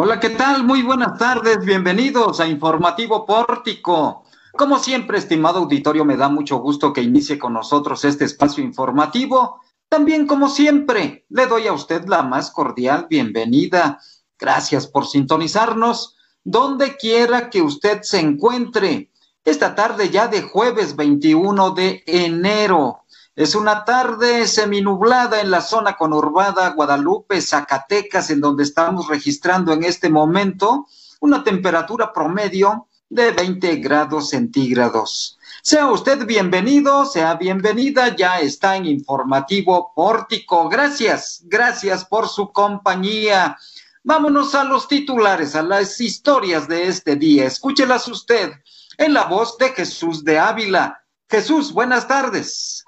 Hola, 0.00 0.20
¿qué 0.20 0.30
tal? 0.30 0.62
Muy 0.62 0.82
buenas 0.82 1.18
tardes, 1.18 1.64
bienvenidos 1.64 2.38
a 2.38 2.46
Informativo 2.46 3.26
Pórtico. 3.26 4.22
Como 4.52 4.78
siempre, 4.78 5.18
estimado 5.18 5.58
auditorio, 5.58 6.04
me 6.04 6.16
da 6.16 6.28
mucho 6.28 6.58
gusto 6.58 6.92
que 6.92 7.02
inicie 7.02 7.36
con 7.36 7.52
nosotros 7.52 8.04
este 8.04 8.24
espacio 8.24 8.62
informativo. 8.62 9.60
También, 9.88 10.28
como 10.28 10.50
siempre, 10.50 11.26
le 11.30 11.48
doy 11.48 11.66
a 11.66 11.72
usted 11.72 12.04
la 12.06 12.22
más 12.22 12.52
cordial 12.52 13.08
bienvenida. 13.10 13.98
Gracias 14.38 14.86
por 14.86 15.04
sintonizarnos 15.04 16.14
donde 16.44 16.96
quiera 16.96 17.50
que 17.50 17.60
usted 17.60 18.02
se 18.02 18.20
encuentre. 18.20 19.10
Esta 19.44 19.74
tarde 19.74 20.10
ya 20.10 20.28
de 20.28 20.42
jueves 20.42 20.94
21 20.94 21.72
de 21.72 22.04
enero. 22.06 23.02
Es 23.38 23.54
una 23.54 23.84
tarde 23.84 24.48
seminublada 24.48 25.40
en 25.40 25.52
la 25.52 25.60
zona 25.60 25.96
conurbada 25.96 26.70
Guadalupe, 26.70 27.40
Zacatecas, 27.40 28.30
en 28.30 28.40
donde 28.40 28.64
estamos 28.64 29.06
registrando 29.06 29.72
en 29.72 29.84
este 29.84 30.10
momento 30.10 30.88
una 31.20 31.44
temperatura 31.44 32.12
promedio 32.12 32.88
de 33.08 33.30
20 33.30 33.76
grados 33.76 34.30
centígrados. 34.30 35.38
Sea 35.62 35.86
usted 35.86 36.26
bienvenido, 36.26 37.06
sea 37.06 37.36
bienvenida, 37.36 38.16
ya 38.16 38.40
está 38.40 38.74
en 38.74 38.86
Informativo 38.86 39.92
Pórtico. 39.94 40.68
Gracias, 40.68 41.42
gracias 41.44 42.04
por 42.04 42.28
su 42.28 42.50
compañía. 42.50 43.56
Vámonos 44.02 44.56
a 44.56 44.64
los 44.64 44.88
titulares, 44.88 45.54
a 45.54 45.62
las 45.62 46.00
historias 46.00 46.66
de 46.66 46.88
este 46.88 47.14
día. 47.14 47.44
Escúchelas 47.44 48.08
usted 48.08 48.50
en 48.96 49.14
la 49.14 49.26
voz 49.26 49.56
de 49.58 49.68
Jesús 49.68 50.24
de 50.24 50.40
Ávila. 50.40 51.04
Jesús, 51.30 51.72
buenas 51.72 52.08
tardes. 52.08 52.84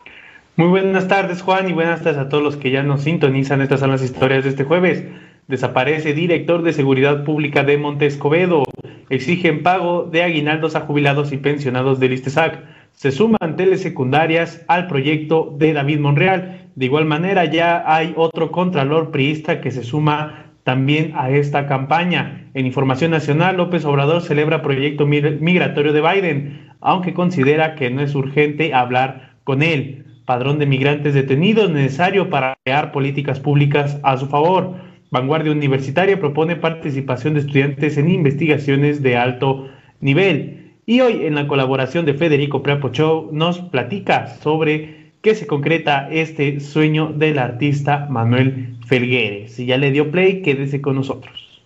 Muy 0.61 0.69
buenas 0.69 1.09
tardes, 1.09 1.41
Juan, 1.41 1.71
y 1.71 1.73
buenas 1.73 2.03
tardes 2.03 2.19
a 2.19 2.29
todos 2.29 2.45
los 2.45 2.59
que 2.59 2.71
ya 2.71 2.83
nos 2.83 3.05
sintonizan. 3.05 3.63
Estas 3.63 3.81
son 3.81 3.89
las 3.89 4.03
historias 4.03 4.45
de 4.45 4.51
este 4.51 4.65
jueves. 4.65 5.03
Desaparece 5.49 6.13
director 6.13 6.61
de 6.61 6.75
Seguridad 6.75 7.25
Pública 7.25 7.65
de 7.65 7.79
Montescobedo. 7.79 8.65
Exigen 9.09 9.63
pago 9.63 10.05
de 10.05 10.23
aguinaldos 10.23 10.77
a 10.77 10.81
jubilados 10.81 11.33
y 11.33 11.39
pensionados 11.39 11.99
del 11.99 12.13
ISTESAC. 12.13 12.63
Se 12.93 13.11
suman 13.11 13.57
telesecundarias 13.57 14.63
al 14.69 14.87
proyecto 14.87 15.57
de 15.59 15.73
David 15.73 15.99
Monreal. 15.99 16.69
De 16.75 16.85
igual 16.85 17.07
manera, 17.07 17.47
ya 17.47 17.83
hay 17.87 18.13
otro 18.15 18.51
contralor 18.51 19.13
priista 19.13 19.63
que 19.63 19.71
se 19.71 19.83
suma 19.83 20.45
también 20.63 21.13
a 21.17 21.31
esta 21.31 21.67
campaña. 21.67 22.51
En 22.53 22.67
Información 22.67 23.13
Nacional, 23.13 23.57
López 23.57 23.87
Obrador 23.87 24.21
celebra 24.21 24.61
proyecto 24.61 25.07
migratorio 25.07 25.95
de 25.95 26.03
Biden, 26.03 26.69
aunque 26.83 27.15
considera 27.15 27.77
que 27.77 27.89
no 27.89 28.03
es 28.03 28.15
urgente 28.15 28.75
hablar 28.75 29.31
con 29.45 29.63
él 29.63 30.00
padrón 30.31 30.61
de 30.61 30.67
migrantes 30.67 31.13
detenidos 31.13 31.73
necesario 31.73 32.31
para 32.31 32.57
crear 32.63 32.93
políticas 32.93 33.41
públicas 33.41 33.99
a 34.05 34.17
su 34.17 34.29
favor. 34.29 34.77
Vanguardia 35.11 35.51
Universitaria 35.51 36.21
propone 36.21 36.55
participación 36.55 37.35
de 37.35 37.41
estudiantes 37.41 37.99
en 37.99 38.09
investigaciones 38.09 39.03
de 39.03 39.17
alto 39.17 39.69
nivel. 39.99 40.77
Y 40.87 41.01
hoy 41.01 41.27
en 41.27 41.35
la 41.35 41.49
colaboración 41.49 42.05
de 42.07 42.15
Federico 42.15 42.63
Prapo 42.63 42.93
nos 43.33 43.59
platica 43.59 44.29
sobre 44.41 45.15
qué 45.21 45.35
se 45.35 45.49
concreta 45.49 46.09
este 46.13 46.61
sueño 46.61 47.13
del 47.13 47.37
artista 47.41 48.07
Manuel 48.09 48.79
Felgueres. 48.87 49.57
Si 49.57 49.67
ya 49.67 49.79
le 49.79 49.91
dio 49.91 50.13
play, 50.13 50.43
quédese 50.43 50.81
con 50.81 50.95
nosotros. 50.95 51.61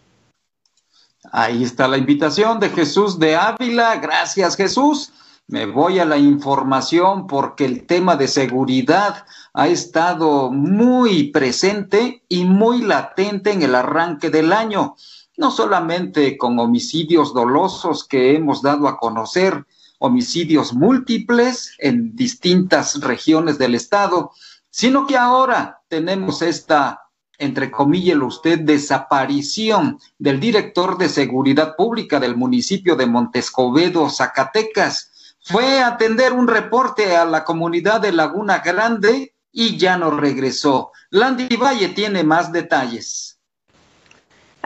Ahí 1.33 1.65
está 1.65 1.87
la 1.87 1.99
invitación 1.99 2.61
de 2.61 2.71
Jesús 2.71 3.19
de 3.19 3.37
Ávila. 3.37 3.97
Gracias 3.97 4.57
Jesús. 4.57 5.13
Me 5.47 5.67
voy 5.67 5.99
a 5.99 6.07
la 6.07 6.17
información 6.17 7.27
porque 7.27 7.67
el 7.67 7.87
tema 7.87 8.17
de 8.17 8.29
seguridad 8.29 9.27
ha 9.53 9.69
estado 9.69 10.51
muy 10.51 11.25
presente 11.33 12.25
y 12.31 12.47
muy 12.47 12.81
latente 12.81 13.53
en 13.53 13.61
el 13.61 13.75
arranque 13.75 14.31
del 14.31 14.55
año, 14.55 14.97
no 15.37 15.51
solamente 15.51 16.39
con 16.39 16.59
homicidios 16.59 17.35
dolosos 17.35 18.09
que 18.09 18.35
hemos 18.35 18.63
dado 18.63 18.89
a 18.89 18.97
conocer, 18.97 19.67
homicidios 19.99 20.73
múltiples 20.73 21.75
en 21.79 22.17
distintas 22.17 23.01
regiones 23.03 23.59
del 23.59 23.75
estado, 23.75 24.33
sino 24.71 25.07
que 25.07 25.19
ahora 25.19 25.83
tenemos 25.89 26.41
esta, 26.41 27.03
entre 27.37 27.71
comillas 27.71 28.17
usted, 28.23 28.61
desaparición 28.61 29.99
del 30.19 30.41
director 30.41 30.97
de 30.97 31.11
seguridad 31.11 31.77
pública 31.77 32.19
del 32.19 32.35
municipio 32.35 32.97
de 32.97 33.05
Montescobedo, 33.05 34.09
Zacatecas, 34.09 35.11
fue 35.45 35.81
a 35.81 35.89
atender 35.89 36.33
un 36.33 36.49
reporte 36.49 37.17
a 37.17 37.27
la 37.27 37.45
comunidad 37.45 38.01
de 38.01 38.13
Laguna 38.13 38.61
Grande 38.61 39.35
y 39.53 39.77
ya 39.77 39.99
no 39.99 40.11
regresó. 40.11 40.91
Landy 41.11 41.55
Valle 41.57 41.91
tiene 41.91 42.25
más 42.25 42.51
detalles. 42.51 43.34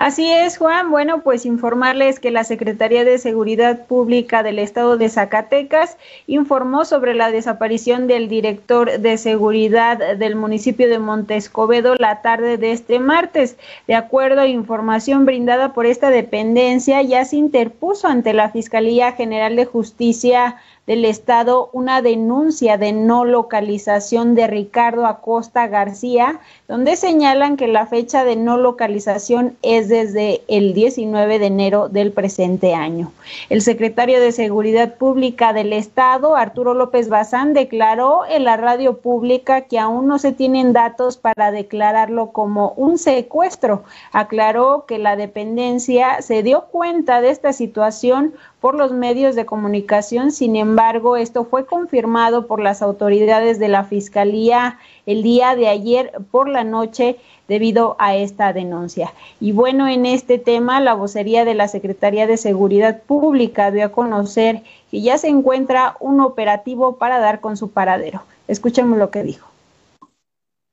Así 0.00 0.31
es, 0.31 0.59
Juan. 0.59 0.92
Bueno, 0.92 1.22
pues 1.22 1.44
informarles 1.44 2.20
que 2.20 2.31
la 2.31 2.44
Secretaría 2.44 3.04
de 3.04 3.19
Seguridad 3.19 3.84
Pública 3.86 4.44
del 4.44 4.60
Estado 4.60 4.97
de 4.97 5.09
Zacatecas 5.09 5.97
informó 6.28 6.84
sobre 6.84 7.14
la 7.14 7.32
desaparición 7.32 8.06
del 8.06 8.28
director 8.28 9.00
de 9.00 9.19
seguridad 9.19 10.16
del 10.16 10.36
municipio 10.36 10.88
de 10.88 11.00
Montescobedo 11.00 11.97
la 11.97 12.22
tarde 12.22 12.59
de 12.59 12.70
este 12.70 13.00
martes. 13.00 13.56
De 13.88 13.97
acuerdo 13.97 14.42
a 14.42 14.47
información 14.47 15.26
brindada 15.26 15.72
por 15.72 15.84
esta 15.84 16.10
dependencia, 16.10 17.03
ya 17.03 17.25
se 17.25 17.34
interpuso 17.34 18.06
ante 18.06 18.34
la 18.34 18.50
Fiscalía 18.50 19.10
General 19.15 19.56
de 19.56 19.65
Justicia 19.65 20.59
del 20.88 21.04
Estado 21.04 21.69
una 21.75 22.00
denuncia 22.00 22.78
de 22.78 22.93
no 22.93 23.26
localización 23.26 24.34
de 24.34 24.47
Ricardo 24.47 25.04
Acosta 25.04 25.69
García, 25.69 26.41
donde 26.66 26.97
señalan 26.97 27.59
que 27.59 27.69
la 27.69 27.84
fecha 27.84 28.25
de 28.25 28.37
no 28.37 28.56
localización 28.56 29.54
es 29.60 29.91
desde 29.91 30.41
el 30.48 30.72
19 30.72 31.38
de 31.38 31.47
enero 31.47 31.91
del 31.91 32.10
presente 32.12 32.75
año. 32.75 33.12
El 33.50 33.60
secretario 33.60 34.19
de 34.19 34.32
Seguridad 34.32 34.94
Pública 34.94 35.53
del 35.53 35.75
Estado, 35.75 36.37
Arturo 36.37 36.72
López 36.72 37.10
Bazán, 37.10 37.53
declaró 37.53 38.22
en 38.25 38.44
la 38.44 38.56
radio 38.56 38.97
pública 38.97 39.62
que 39.62 39.78
aún 39.78 40.06
no 40.06 40.19
se 40.19 40.32
tienen 40.32 40.72
datos 40.72 41.19
para 41.19 41.50
declararlo 41.50 42.31
como 42.32 42.72
un 42.78 42.97
secuestro. 42.97 43.82
Aclaró 44.12 44.87
que 44.87 44.97
la 44.97 45.16
dependencia 45.16 46.22
se 46.22 46.43
dio 46.43 46.62
cuenta 46.72 47.21
de 47.21 47.28
esta 47.28 47.53
situación 47.53 48.32
por 48.60 48.74
los 48.74 48.92
medios 48.92 49.34
de 49.34 49.46
comunicación. 49.46 50.32
Sin 50.32 50.56
embargo, 50.56 51.16
esto 51.16 51.44
fue 51.44 51.66
confirmado 51.66 52.46
por 52.46 52.60
las 52.60 52.82
autoridades 52.82 53.58
de 53.58 53.69
la 53.69 53.84
Fiscalía 53.84 54.78
el 55.06 55.22
día 55.22 55.54
de 55.54 55.69
ayer 55.69 56.12
por 56.30 56.48
la 56.48 56.64
noche 56.64 57.16
debido 57.47 57.97
a 57.98 58.14
esta 58.14 58.52
denuncia. 58.52 59.12
Y 59.41 59.52
bueno, 59.52 59.88
en 59.88 60.06
este 60.06 60.38
tema, 60.38 60.80
la 60.80 60.94
vocería 60.94 61.44
de 61.44 61.54
la 61.54 61.68
Secretaría 61.68 62.26
de 62.26 62.36
Seguridad 62.36 63.02
Pública 63.02 63.70
dio 63.70 63.86
a 63.86 63.92
conocer 63.92 64.62
que 64.91 65.00
ya 65.00 65.16
se 65.18 65.28
encuentra 65.28 65.97
un 66.00 66.20
operativo 66.20 66.97
para 66.97 67.18
dar 67.18 67.41
con 67.41 67.56
su 67.56 67.70
paradero. 67.70 68.22
Escuchemos 68.48 68.98
lo 68.98 69.10
que 69.10 69.22
dijo. 69.22 69.47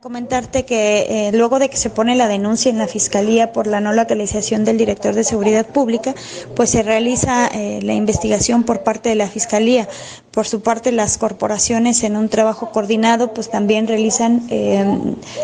Comentarte 0.05 0.65
que 0.65 1.29
eh, 1.29 1.31
luego 1.33 1.57
de 1.57 1.67
que 1.67 1.77
se 1.77 1.89
pone 1.89 2.13
la 2.13 2.27
denuncia 2.27 2.69
en 2.69 2.77
la 2.77 2.87
Fiscalía 2.87 3.51
por 3.51 3.65
la 3.65 3.79
no 3.79 3.91
localización 3.91 4.63
del 4.63 4.77
director 4.77 5.15
de 5.15 5.23
Seguridad 5.23 5.65
Pública, 5.65 6.13
pues 6.55 6.69
se 6.69 6.83
realiza 6.83 7.47
eh, 7.47 7.79
la 7.81 7.93
investigación 7.93 8.65
por 8.65 8.83
parte 8.83 9.09
de 9.09 9.15
la 9.15 9.27
Fiscalía. 9.27 9.89
Por 10.35 10.45
su 10.45 10.59
parte, 10.59 10.91
las 10.91 11.17
corporaciones 11.17 12.03
en 12.03 12.17
un 12.17 12.27
trabajo 12.27 12.69
coordinado, 12.71 13.33
pues 13.33 13.49
también 13.49 13.87
realizan 13.87 14.45
eh, 14.49 14.85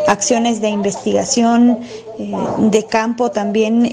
acciones 0.06 0.60
de 0.60 0.68
investigación 0.68 1.80
de 2.60 2.86
campo 2.86 3.32
también 3.32 3.90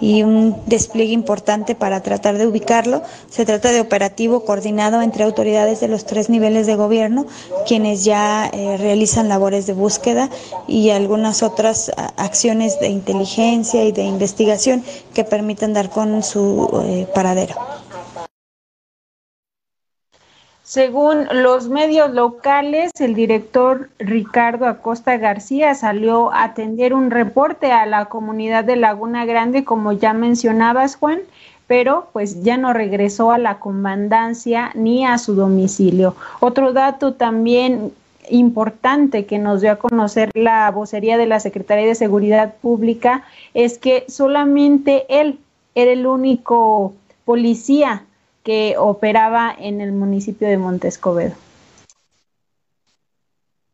y 0.00 0.22
un 0.22 0.56
despliegue 0.66 1.12
importante 1.12 1.74
para 1.74 2.02
tratar 2.02 2.36
de 2.36 2.46
ubicarlo. 2.46 3.02
Se 3.30 3.46
trata 3.46 3.72
de 3.72 3.80
operativo 3.80 4.44
coordinado 4.44 5.00
entre 5.00 5.24
autoridades 5.24 5.80
de 5.80 5.88
los 5.88 6.04
tres 6.04 6.28
niveles 6.28 6.66
de 6.66 6.74
gobierno, 6.74 7.24
quienes 7.66 8.04
ya 8.04 8.50
realizan 8.52 9.28
labores 9.28 9.66
de 9.66 9.72
búsqueda 9.72 10.28
y 10.66 10.90
algunas 10.90 11.42
otras 11.42 11.92
acciones 12.16 12.78
de 12.80 12.88
inteligencia 12.88 13.84
y 13.84 13.92
de 13.92 14.02
investigación 14.02 14.84
que 15.14 15.24
permitan 15.24 15.72
dar 15.72 15.88
con 15.88 16.22
su 16.22 16.68
eh, 16.84 17.06
paradero. 17.14 17.54
Según 20.66 21.28
los 21.30 21.68
medios 21.68 22.12
locales, 22.12 22.90
el 22.98 23.14
director 23.14 23.88
Ricardo 24.00 24.66
Acosta 24.66 25.16
García 25.16 25.76
salió 25.76 26.32
a 26.32 26.42
atender 26.42 26.92
un 26.92 27.12
reporte 27.12 27.70
a 27.70 27.86
la 27.86 28.06
comunidad 28.06 28.64
de 28.64 28.74
Laguna 28.74 29.24
Grande, 29.26 29.62
como 29.62 29.92
ya 29.92 30.12
mencionabas, 30.12 30.96
Juan, 30.96 31.20
pero 31.68 32.08
pues 32.12 32.42
ya 32.42 32.56
no 32.56 32.72
regresó 32.72 33.30
a 33.30 33.38
la 33.38 33.60
comandancia 33.60 34.72
ni 34.74 35.06
a 35.06 35.18
su 35.18 35.36
domicilio. 35.36 36.16
Otro 36.40 36.72
dato 36.72 37.14
también 37.14 37.92
importante 38.28 39.24
que 39.24 39.38
nos 39.38 39.60
dio 39.60 39.70
a 39.70 39.76
conocer 39.76 40.32
la 40.34 40.68
vocería 40.72 41.16
de 41.16 41.26
la 41.26 41.38
Secretaría 41.38 41.86
de 41.86 41.94
Seguridad 41.94 42.54
Pública 42.60 43.22
es 43.54 43.78
que 43.78 44.04
solamente 44.08 45.06
él 45.08 45.38
era 45.76 45.92
el 45.92 46.08
único 46.08 46.92
policía 47.24 48.02
que 48.46 48.76
operaba 48.78 49.52
en 49.58 49.80
el 49.80 49.90
municipio 49.90 50.46
de 50.46 50.56
Montescobedo. 50.56 51.34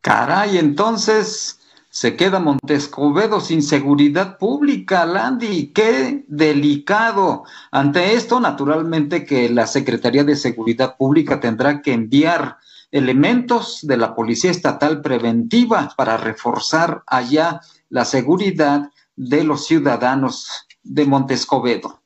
Caray, 0.01 0.57
entonces 0.57 1.61
se 1.91 2.17
queda 2.17 2.41
Montescovedo 2.41 3.43
sin 3.43 3.63
seguridad 3.63 4.39
pública, 4.39 5.05
Landy. 5.05 5.73
Qué 5.75 6.25
delicado. 6.27 7.45
Ante 7.71 8.15
esto, 8.15 8.41
naturalmente 8.41 9.27
que 9.27 9.51
la 9.51 9.67
Secretaría 9.67 10.25
de 10.25 10.37
Seguridad 10.37 10.97
Pública 10.97 11.39
tendrá 11.39 11.83
que 11.83 11.93
enviar 11.93 12.57
elementos 12.91 13.81
de 13.83 13.99
la 13.99 14.15
Policía 14.15 14.51
Estatal 14.51 15.03
Preventiva 15.03 15.93
para 15.99 16.17
reforzar 16.17 17.03
allá 17.07 17.61
la 17.91 18.07
seguridad 18.07 18.91
de 19.17 19.45
los 19.45 19.67
ciudadanos 19.67 20.67
de 20.83 21.05
Montescovedo. 21.05 22.02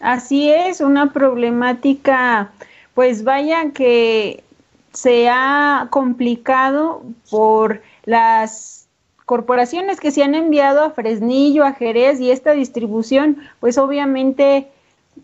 Así 0.00 0.50
es, 0.50 0.80
una 0.80 1.12
problemática, 1.12 2.50
pues 2.94 3.22
vaya 3.22 3.70
que 3.72 4.42
se 4.92 5.28
ha 5.28 5.88
complicado 5.90 7.02
por 7.30 7.82
las 8.04 8.86
corporaciones 9.26 10.00
que 10.00 10.10
se 10.10 10.24
han 10.24 10.34
enviado 10.34 10.82
a 10.82 10.90
Fresnillo, 10.90 11.64
a 11.64 11.74
Jerez 11.74 12.18
y 12.18 12.30
esta 12.30 12.52
distribución, 12.52 13.36
pues 13.60 13.78
obviamente 13.78 14.68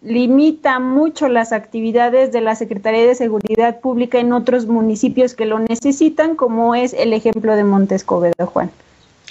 limita 0.02 0.78
mucho 0.78 1.28
las 1.28 1.52
actividades 1.52 2.30
de 2.30 2.40
la 2.40 2.54
Secretaría 2.54 3.06
de 3.06 3.14
Seguridad 3.14 3.80
Pública 3.80 4.18
en 4.18 4.32
otros 4.32 4.66
municipios 4.66 5.34
que 5.34 5.46
lo 5.46 5.58
necesitan, 5.58 6.36
como 6.36 6.74
es 6.74 6.92
el 6.92 7.12
ejemplo 7.14 7.56
de 7.56 7.64
Montescovedo, 7.64 8.46
Juan. 8.46 8.70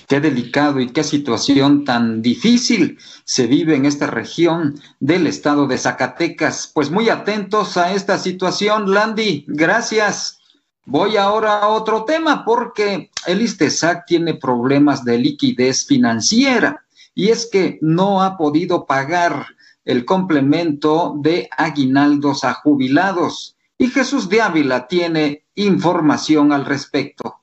Qué 0.07 0.19
delicado 0.19 0.79
y 0.79 0.89
qué 0.89 1.03
situación 1.03 1.83
tan 1.83 2.21
difícil 2.21 2.99
se 3.23 3.47
vive 3.47 3.75
en 3.75 3.85
esta 3.85 4.07
región 4.07 4.79
del 4.99 5.25
estado 5.25 5.65
de 5.65 5.77
Zacatecas. 5.77 6.71
Pues 6.73 6.91
muy 6.91 7.09
atentos 7.09 7.75
a 7.77 7.93
esta 7.93 8.19
situación, 8.19 8.93
Landy. 8.93 9.45
Gracias. 9.47 10.39
Voy 10.85 11.17
ahora 11.17 11.59
a 11.59 11.69
otro 11.69 12.05
tema 12.05 12.45
porque 12.45 13.09
el 13.25 13.41
ISTESAC 13.41 14.05
tiene 14.05 14.35
problemas 14.35 15.03
de 15.03 15.17
liquidez 15.17 15.87
financiera 15.87 16.85
y 17.15 17.29
es 17.29 17.49
que 17.51 17.79
no 17.81 18.21
ha 18.21 18.37
podido 18.37 18.85
pagar 18.85 19.47
el 19.85 20.05
complemento 20.05 21.15
de 21.17 21.49
aguinaldos 21.57 22.43
a 22.43 22.53
jubilados. 22.53 23.55
Y 23.77 23.87
Jesús 23.87 24.29
de 24.29 24.41
Ávila 24.41 24.87
tiene 24.87 25.45
información 25.55 26.51
al 26.51 26.65
respecto. 26.65 27.39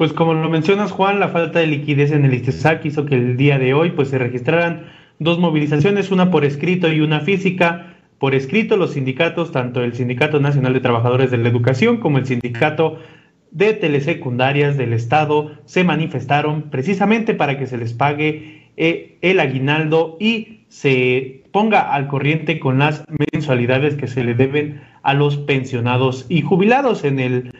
Pues 0.00 0.14
como 0.14 0.32
lo 0.32 0.48
mencionas, 0.48 0.92
Juan, 0.92 1.20
la 1.20 1.28
falta 1.28 1.58
de 1.58 1.66
liquidez 1.66 2.10
en 2.10 2.24
el 2.24 2.32
ISTESAC 2.32 2.86
hizo 2.86 3.04
que 3.04 3.16
el 3.16 3.36
día 3.36 3.58
de 3.58 3.74
hoy 3.74 3.90
pues, 3.90 4.08
se 4.08 4.16
registraran 4.16 4.86
dos 5.18 5.38
movilizaciones, 5.38 6.10
una 6.10 6.30
por 6.30 6.46
escrito 6.46 6.90
y 6.90 7.02
una 7.02 7.20
física. 7.20 7.96
Por 8.18 8.34
escrito, 8.34 8.78
los 8.78 8.94
sindicatos, 8.94 9.52
tanto 9.52 9.84
el 9.84 9.92
Sindicato 9.92 10.40
Nacional 10.40 10.72
de 10.72 10.80
Trabajadores 10.80 11.30
de 11.30 11.36
la 11.36 11.50
Educación 11.50 11.98
como 11.98 12.16
el 12.16 12.24
Sindicato 12.24 12.98
de 13.50 13.74
Telesecundarias 13.74 14.78
del 14.78 14.94
Estado, 14.94 15.50
se 15.66 15.84
manifestaron 15.84 16.70
precisamente 16.70 17.34
para 17.34 17.58
que 17.58 17.66
se 17.66 17.76
les 17.76 17.92
pague 17.92 18.70
eh, 18.78 19.18
el 19.20 19.38
aguinaldo 19.38 20.16
y 20.18 20.62
se 20.68 21.42
ponga 21.52 21.92
al 21.92 22.08
corriente 22.08 22.58
con 22.58 22.78
las 22.78 23.04
mensualidades 23.34 23.96
que 23.96 24.06
se 24.06 24.24
le 24.24 24.32
deben 24.32 24.80
a 25.02 25.12
los 25.12 25.36
pensionados 25.36 26.24
y 26.30 26.40
jubilados 26.40 27.04
en 27.04 27.20
el 27.20 27.52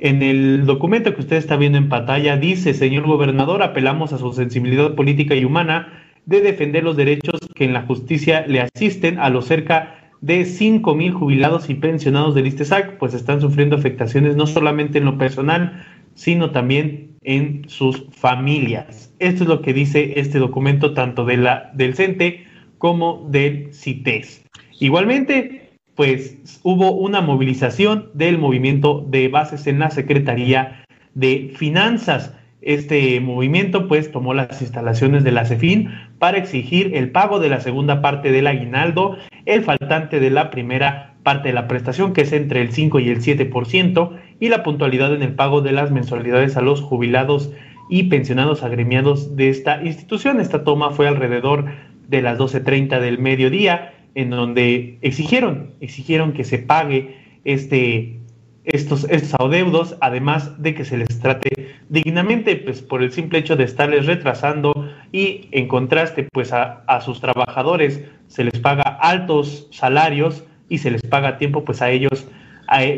en 0.00 0.22
el 0.22 0.66
documento 0.66 1.14
que 1.14 1.20
usted 1.20 1.36
está 1.36 1.56
viendo 1.56 1.78
en 1.78 1.88
pantalla 1.88 2.36
dice, 2.36 2.74
señor 2.74 3.06
gobernador, 3.06 3.62
apelamos 3.62 4.12
a 4.12 4.18
su 4.18 4.32
sensibilidad 4.32 4.94
política 4.94 5.34
y 5.34 5.44
humana 5.44 6.04
de 6.26 6.40
defender 6.40 6.84
los 6.84 6.96
derechos 6.96 7.40
que 7.54 7.64
en 7.64 7.72
la 7.72 7.82
justicia 7.82 8.46
le 8.46 8.60
asisten 8.60 9.18
a 9.18 9.30
los 9.30 9.46
cerca 9.46 10.10
de 10.20 10.44
5 10.44 10.94
mil 10.94 11.12
jubilados 11.12 11.70
y 11.70 11.74
pensionados 11.74 12.34
del 12.34 12.46
ISTESAC, 12.46 12.98
pues 12.98 13.14
están 13.14 13.40
sufriendo 13.40 13.76
afectaciones 13.76 14.36
no 14.36 14.46
solamente 14.46 14.98
en 14.98 15.04
lo 15.04 15.16
personal, 15.16 15.84
sino 16.14 16.50
también 16.50 17.16
en 17.22 17.68
sus 17.68 18.06
familias. 18.10 19.14
Esto 19.18 19.44
es 19.44 19.48
lo 19.48 19.62
que 19.62 19.72
dice 19.72 20.18
este 20.20 20.38
documento 20.38 20.94
tanto 20.94 21.24
de 21.24 21.36
la, 21.36 21.70
del 21.74 21.94
CENTE 21.94 22.44
como 22.78 23.26
del 23.30 23.72
CITES. 23.72 24.44
Igualmente, 24.80 25.67
pues 25.98 26.60
hubo 26.62 26.92
una 26.92 27.20
movilización 27.22 28.10
del 28.14 28.38
movimiento 28.38 29.04
de 29.08 29.26
bases 29.26 29.66
en 29.66 29.80
la 29.80 29.90
Secretaría 29.90 30.84
de 31.14 31.52
Finanzas. 31.56 32.36
Este 32.62 33.18
movimiento 33.18 33.88
pues 33.88 34.12
tomó 34.12 34.32
las 34.32 34.62
instalaciones 34.62 35.24
de 35.24 35.32
la 35.32 35.44
CEFIN 35.44 35.90
para 36.20 36.38
exigir 36.38 36.94
el 36.94 37.10
pago 37.10 37.40
de 37.40 37.48
la 37.48 37.58
segunda 37.58 38.00
parte 38.00 38.30
del 38.30 38.46
aguinaldo, 38.46 39.16
el 39.44 39.64
faltante 39.64 40.20
de 40.20 40.30
la 40.30 40.52
primera 40.52 41.16
parte 41.24 41.48
de 41.48 41.54
la 41.54 41.66
prestación, 41.66 42.12
que 42.12 42.20
es 42.20 42.32
entre 42.32 42.62
el 42.62 42.70
5 42.70 43.00
y 43.00 43.08
el 43.08 43.20
7%, 43.20 44.20
y 44.38 44.50
la 44.50 44.62
puntualidad 44.62 45.12
en 45.12 45.24
el 45.24 45.34
pago 45.34 45.62
de 45.62 45.72
las 45.72 45.90
mensualidades 45.90 46.56
a 46.56 46.62
los 46.62 46.80
jubilados 46.80 47.50
y 47.90 48.04
pensionados 48.04 48.62
agremiados 48.62 49.34
de 49.34 49.48
esta 49.48 49.82
institución. 49.82 50.38
Esta 50.38 50.62
toma 50.62 50.90
fue 50.90 51.08
alrededor 51.08 51.64
de 52.06 52.22
las 52.22 52.38
12.30 52.38 53.00
del 53.00 53.18
mediodía 53.18 53.94
en 54.14 54.30
donde 54.30 54.98
exigieron, 55.02 55.72
exigieron 55.80 56.32
que 56.32 56.44
se 56.44 56.58
pague 56.58 57.16
este, 57.44 58.18
estos, 58.64 59.04
estos 59.10 59.34
adeudos, 59.40 59.96
además 60.00 60.60
de 60.62 60.74
que 60.74 60.84
se 60.84 60.98
les 60.98 61.20
trate 61.20 61.76
dignamente, 61.88 62.56
pues 62.56 62.82
por 62.82 63.02
el 63.02 63.12
simple 63.12 63.38
hecho 63.38 63.56
de 63.56 63.64
estarles 63.64 64.06
retrasando 64.06 64.72
y 65.12 65.48
en 65.52 65.68
contraste, 65.68 66.28
pues 66.32 66.52
a, 66.52 67.00
sus 67.00 67.20
trabajadores 67.20 68.04
se 68.26 68.44
les 68.44 68.58
paga 68.60 68.82
altos 68.82 69.68
salarios 69.70 70.44
y 70.68 70.78
se 70.78 70.90
les 70.90 71.02
paga 71.02 71.28
a 71.28 71.38
tiempo, 71.38 71.64
pues 71.64 71.80
a 71.80 71.90
ellos, 71.90 72.28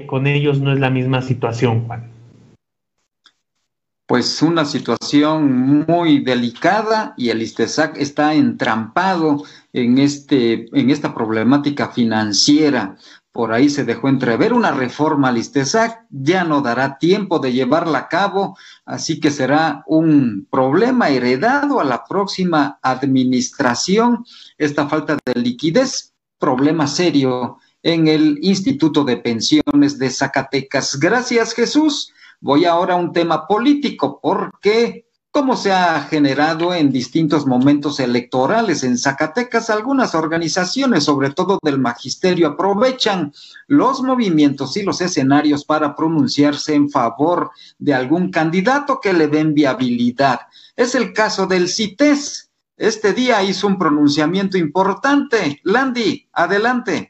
con 0.07 0.27
ellos 0.27 0.61
no 0.61 0.73
es 0.73 0.81
la 0.81 0.91
misma 0.91 1.23
situación, 1.23 1.87
Juan 1.87 2.20
pues 4.11 4.43
una 4.43 4.65
situación 4.65 5.85
muy 5.87 6.19
delicada 6.19 7.15
y 7.17 7.29
el 7.29 7.43
ISTESAC 7.43 7.97
está 7.97 8.35
entrampado 8.35 9.45
en, 9.73 9.99
este, 9.99 10.67
en 10.77 10.91
esta 10.91 11.15
problemática 11.15 11.91
financiera. 11.91 12.97
Por 13.31 13.53
ahí 13.53 13.69
se 13.69 13.85
dejó 13.85 14.09
entrever 14.09 14.53
una 14.53 14.73
reforma 14.73 15.29
al 15.29 15.39
ISTESAC, 15.39 16.07
ya 16.11 16.43
no 16.43 16.61
dará 16.61 16.99
tiempo 16.99 17.39
de 17.39 17.53
llevarla 17.53 17.99
a 17.99 18.09
cabo, 18.09 18.59
así 18.85 19.21
que 19.21 19.31
será 19.31 19.85
un 19.87 20.49
problema 20.51 21.11
heredado 21.11 21.79
a 21.79 21.85
la 21.85 22.03
próxima 22.03 22.81
administración, 22.83 24.25
esta 24.59 24.89
falta 24.89 25.19
de 25.25 25.41
liquidez, 25.41 26.15
problema 26.41 26.89
serio 26.89 27.59
en 27.85 28.09
el 28.09 28.41
Instituto 28.43 29.05
de 29.05 29.19
Pensiones 29.19 30.01
de 30.01 30.11
Zacatecas. 30.11 30.99
Gracias, 30.99 31.55
Jesús. 31.55 32.13
Voy 32.41 32.65
ahora 32.65 32.95
a 32.95 32.97
un 32.97 33.13
tema 33.13 33.47
político, 33.47 34.19
porque 34.23 35.07
como 35.31 35.57
se 35.57 35.71
ha 35.71 36.01
generado 36.01 36.75
en 36.75 36.91
distintos 36.91 37.47
momentos 37.47 38.01
electorales 38.01 38.83
en 38.83 38.99
Zacatecas, 38.99 39.71
algunas 39.71 40.17
organizaciones, 40.17 41.05
sobre 41.05 41.31
todo 41.31 41.61
del 41.63 41.79
magisterio, 41.79 42.49
aprovechan 42.49 43.33
los 43.69 44.03
movimientos 44.03 44.77
y 44.77 44.83
los 44.83 45.01
escenarios 45.01 45.65
para 45.65 45.95
pronunciarse 45.95 46.75
en 46.75 46.91
favor 46.91 47.53
de 47.79 47.95
algún 47.95 48.33
candidato 48.33 49.01
que 49.01 49.13
le 49.13 49.29
den 49.29 49.55
viabilidad. 49.55 50.41
Es 50.75 50.97
el 50.97 51.13
caso 51.13 51.47
del 51.47 51.69
CITES. 51.69 52.51
Este 52.77 53.13
día 53.13 53.41
hizo 53.45 53.69
un 53.69 53.79
pronunciamiento 53.79 54.59
importante. 54.59 55.61
Landy, 55.63 56.29
adelante. 56.33 57.10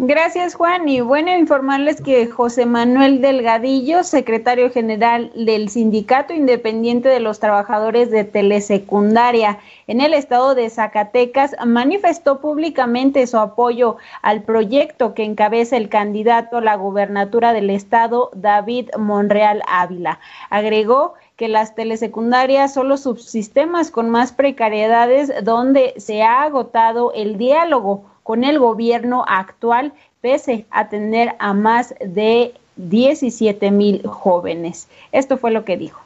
Gracias, 0.00 0.54
Juan. 0.54 0.88
Y 0.88 1.00
bueno, 1.00 1.36
informarles 1.36 2.00
que 2.00 2.28
José 2.28 2.66
Manuel 2.66 3.20
Delgadillo, 3.20 4.04
secretario 4.04 4.70
general 4.70 5.32
del 5.34 5.70
Sindicato 5.70 6.32
Independiente 6.32 7.08
de 7.08 7.18
los 7.18 7.40
Trabajadores 7.40 8.08
de 8.12 8.22
Telesecundaria 8.22 9.58
en 9.88 10.00
el 10.00 10.14
estado 10.14 10.54
de 10.54 10.70
Zacatecas, 10.70 11.56
manifestó 11.66 12.40
públicamente 12.40 13.26
su 13.26 13.38
apoyo 13.38 13.96
al 14.22 14.44
proyecto 14.44 15.14
que 15.14 15.24
encabeza 15.24 15.76
el 15.76 15.88
candidato 15.88 16.58
a 16.58 16.60
la 16.60 16.76
gubernatura 16.76 17.52
del 17.52 17.68
estado, 17.68 18.30
David 18.34 18.90
Monreal 18.96 19.64
Ávila. 19.66 20.20
Agregó 20.48 21.14
que 21.34 21.48
las 21.48 21.74
telesecundarias 21.74 22.72
son 22.72 22.88
los 22.88 23.00
subsistemas 23.00 23.90
con 23.90 24.10
más 24.10 24.30
precariedades 24.30 25.32
donde 25.42 25.94
se 25.96 26.22
ha 26.22 26.42
agotado 26.42 27.12
el 27.14 27.36
diálogo 27.36 28.04
con 28.28 28.44
el 28.44 28.58
gobierno 28.58 29.24
actual, 29.26 29.94
pese 30.20 30.66
a 30.70 30.90
tener 30.90 31.34
a 31.38 31.54
más 31.54 31.94
de 31.98 32.52
17 32.76 33.70
mil 33.70 34.06
jóvenes. 34.06 34.86
Esto 35.12 35.38
fue 35.38 35.50
lo 35.50 35.64
que 35.64 35.78
dijo. 35.78 36.02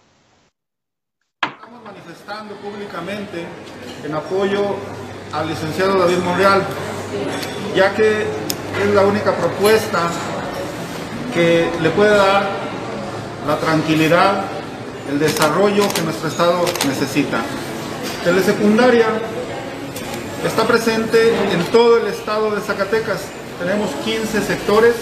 Estamos 1.42 1.82
manifestando 1.82 2.54
públicamente 2.58 3.44
en 4.04 4.14
apoyo 4.14 4.76
al 5.32 5.48
licenciado 5.48 5.98
David 5.98 6.18
Monreal, 6.18 6.62
ya 7.74 7.92
que 7.92 8.20
es 8.22 8.94
la 8.94 9.02
única 9.04 9.34
propuesta 9.34 10.08
que 11.34 11.68
le 11.82 11.90
puede 11.90 12.16
dar 12.16 12.46
la 13.48 13.56
tranquilidad, 13.56 14.44
el 15.10 15.18
desarrollo 15.18 15.92
que 15.92 16.02
nuestro 16.02 16.28
Estado 16.28 16.64
necesita. 16.86 17.42
Telesecundaria 18.22 19.08
Está 20.44 20.66
presente 20.66 21.32
en 21.52 21.64
todo 21.66 21.98
el 21.98 22.08
estado 22.08 22.50
de 22.50 22.60
Zacatecas. 22.60 23.20
Tenemos 23.60 23.90
15 24.04 24.42
sectores 24.42 24.96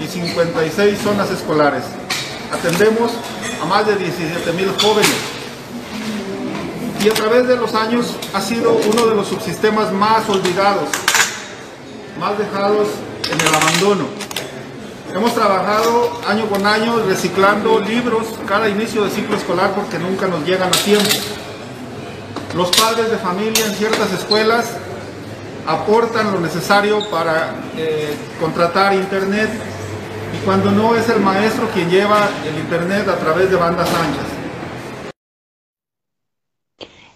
y 0.00 0.06
56 0.06 0.98
zonas 1.00 1.30
escolares. 1.30 1.82
Atendemos 2.50 3.12
a 3.62 3.66
más 3.66 3.86
de 3.86 3.96
17 3.96 4.52
mil 4.52 4.70
jóvenes. 4.80 5.14
Y 7.04 7.10
a 7.10 7.12
través 7.12 7.46
de 7.46 7.56
los 7.56 7.74
años 7.74 8.16
ha 8.32 8.40
sido 8.40 8.72
uno 8.72 9.06
de 9.06 9.14
los 9.14 9.28
subsistemas 9.28 9.92
más 9.92 10.26
olvidados, 10.30 10.88
más 12.18 12.38
dejados 12.38 12.88
en 13.30 13.38
el 13.38 13.54
abandono. 13.54 14.06
Hemos 15.14 15.34
trabajado 15.34 16.20
año 16.26 16.46
con 16.46 16.66
año 16.66 17.00
reciclando 17.06 17.80
libros 17.80 18.26
cada 18.46 18.70
inicio 18.70 19.04
de 19.04 19.10
ciclo 19.10 19.36
escolar 19.36 19.74
porque 19.74 19.98
nunca 19.98 20.26
nos 20.26 20.42
llegan 20.46 20.68
a 20.68 20.78
tiempo. 20.78 21.10
Los 22.54 22.70
padres 22.70 23.10
de 23.10 23.18
familia 23.18 23.66
en 23.66 23.74
ciertas 23.74 24.12
escuelas 24.12 24.66
aportan 25.66 26.32
lo 26.32 26.40
necesario 26.40 27.08
para 27.10 27.54
eh, 27.76 28.16
contratar 28.40 28.94
internet 28.94 29.50
y 30.34 30.44
cuando 30.44 30.70
no 30.70 30.96
es 30.96 31.08
el 31.10 31.20
maestro 31.20 31.68
quien 31.74 31.90
lleva 31.90 32.28
el 32.46 32.58
internet 32.58 33.06
a 33.08 33.16
través 33.16 33.50
de 33.50 33.56
bandas 33.56 33.88
anchas. 33.88 34.37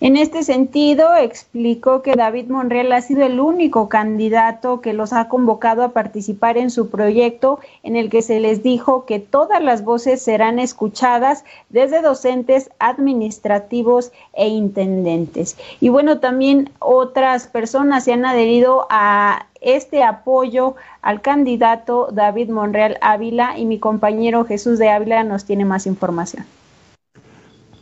En 0.04 0.16
este 0.16 0.42
sentido, 0.42 1.14
explicó 1.14 2.02
que 2.02 2.16
David 2.16 2.48
Monreal 2.48 2.90
ha 2.90 3.00
sido 3.02 3.24
el 3.24 3.38
único 3.38 3.88
candidato 3.88 4.80
que 4.80 4.94
los 4.94 5.12
ha 5.12 5.28
convocado 5.28 5.84
a 5.84 5.90
participar 5.90 6.58
en 6.58 6.72
su 6.72 6.90
proyecto 6.90 7.60
en 7.84 7.94
el 7.94 8.10
que 8.10 8.20
se 8.20 8.40
les 8.40 8.64
dijo 8.64 9.06
que 9.06 9.20
todas 9.20 9.62
las 9.62 9.84
voces 9.84 10.20
serán 10.20 10.58
escuchadas 10.58 11.44
desde 11.68 12.02
docentes, 12.02 12.68
administrativos 12.80 14.10
e 14.32 14.48
intendentes. 14.48 15.56
Y 15.78 15.88
bueno, 15.88 16.18
también 16.18 16.70
otras 16.80 17.46
personas 17.46 18.02
se 18.02 18.12
han 18.12 18.24
adherido 18.24 18.88
a 18.90 19.46
este 19.60 20.02
apoyo 20.02 20.74
al 21.02 21.20
candidato 21.20 22.08
David 22.10 22.50
Monreal 22.50 22.98
Ávila 23.02 23.56
y 23.56 23.66
mi 23.66 23.78
compañero 23.78 24.46
Jesús 24.46 24.80
de 24.80 24.90
Ávila 24.90 25.22
nos 25.22 25.44
tiene 25.44 25.64
más 25.64 25.86
información. 25.86 26.44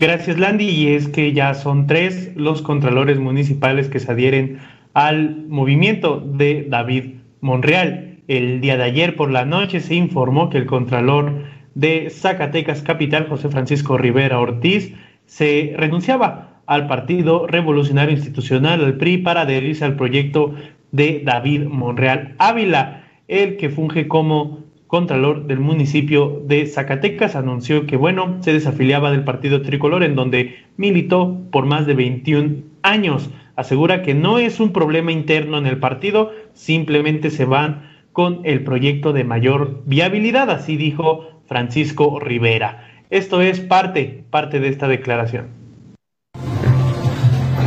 Gracias, 0.00 0.38
Landy. 0.38 0.64
Y 0.64 0.95
es 0.95 1.09
que 1.09 1.35
ya 1.35 1.52
son 1.52 1.87
tres 1.87 2.33
los 2.35 2.62
contralores 2.62 3.19
municipales 3.19 3.90
que 3.90 4.00
se 4.00 4.11
adhieren 4.11 4.59
al 4.95 5.45
movimiento 5.47 6.21
de 6.21 6.66
David 6.66 7.16
Monreal. 7.42 8.16
El 8.26 8.62
día 8.62 8.78
de 8.78 8.85
ayer 8.85 9.14
por 9.14 9.30
la 9.30 9.45
noche 9.45 9.80
se 9.80 9.95
informó 9.95 10.49
que 10.49 10.57
el 10.57 10.64
contralor 10.64 11.45
de 11.75 12.09
Zacatecas 12.09 12.80
Capital, 12.80 13.28
José 13.28 13.50
Francisco 13.50 13.99
Rivera 13.99 14.40
Ortiz, 14.40 14.95
se 15.26 15.75
renunciaba 15.76 16.62
al 16.64 16.87
Partido 16.87 17.47
Revolucionario 17.47 18.16
Institucional, 18.16 18.83
al 18.83 18.97
PRI, 18.97 19.19
para 19.19 19.42
adherirse 19.42 19.85
al 19.85 19.97
proyecto 19.97 20.54
de 20.92 21.21
David 21.26 21.64
Monreal 21.64 22.37
Ávila, 22.38 23.04
el 23.28 23.59
que 23.59 23.69
funge 23.69 24.09
como 24.09 24.61
Contralor 24.91 25.47
del 25.47 25.61
municipio 25.61 26.43
de 26.47 26.67
Zacatecas 26.67 27.37
anunció 27.37 27.87
que, 27.87 27.97
bueno, 27.97 28.39
se 28.41 28.53
desafiliaba 28.53 29.13
del 29.13 29.23
partido 29.23 29.63
tricolor 29.63 30.03
en 30.03 30.17
donde 30.17 30.65
militó 30.77 31.39
por 31.53 31.65
más 31.65 31.87
de 31.87 31.95
21 31.95 32.57
años. 32.83 33.31
Asegura 33.55 34.03
que 34.03 34.15
no 34.15 34.41
es 34.41 34.59
un 34.59 34.73
problema 34.73 35.13
interno 35.13 35.59
en 35.59 35.67
el 35.67 35.79
partido, 35.79 36.33
simplemente 36.55 37.31
se 37.31 37.45
van 37.45 37.89
con 38.13 38.41
el 38.43 38.65
proyecto 38.65 39.13
de 39.13 39.23
mayor 39.23 39.81
viabilidad, 39.87 40.51
así 40.51 40.77
dijo 40.77 41.41
Francisco 41.47 42.19
Rivera. 42.19 42.89
Esto 43.11 43.43
es 43.43 43.61
parte, 43.61 44.25
parte 44.29 44.59
de 44.59 44.71
esta 44.71 44.89
declaración. 44.89 45.51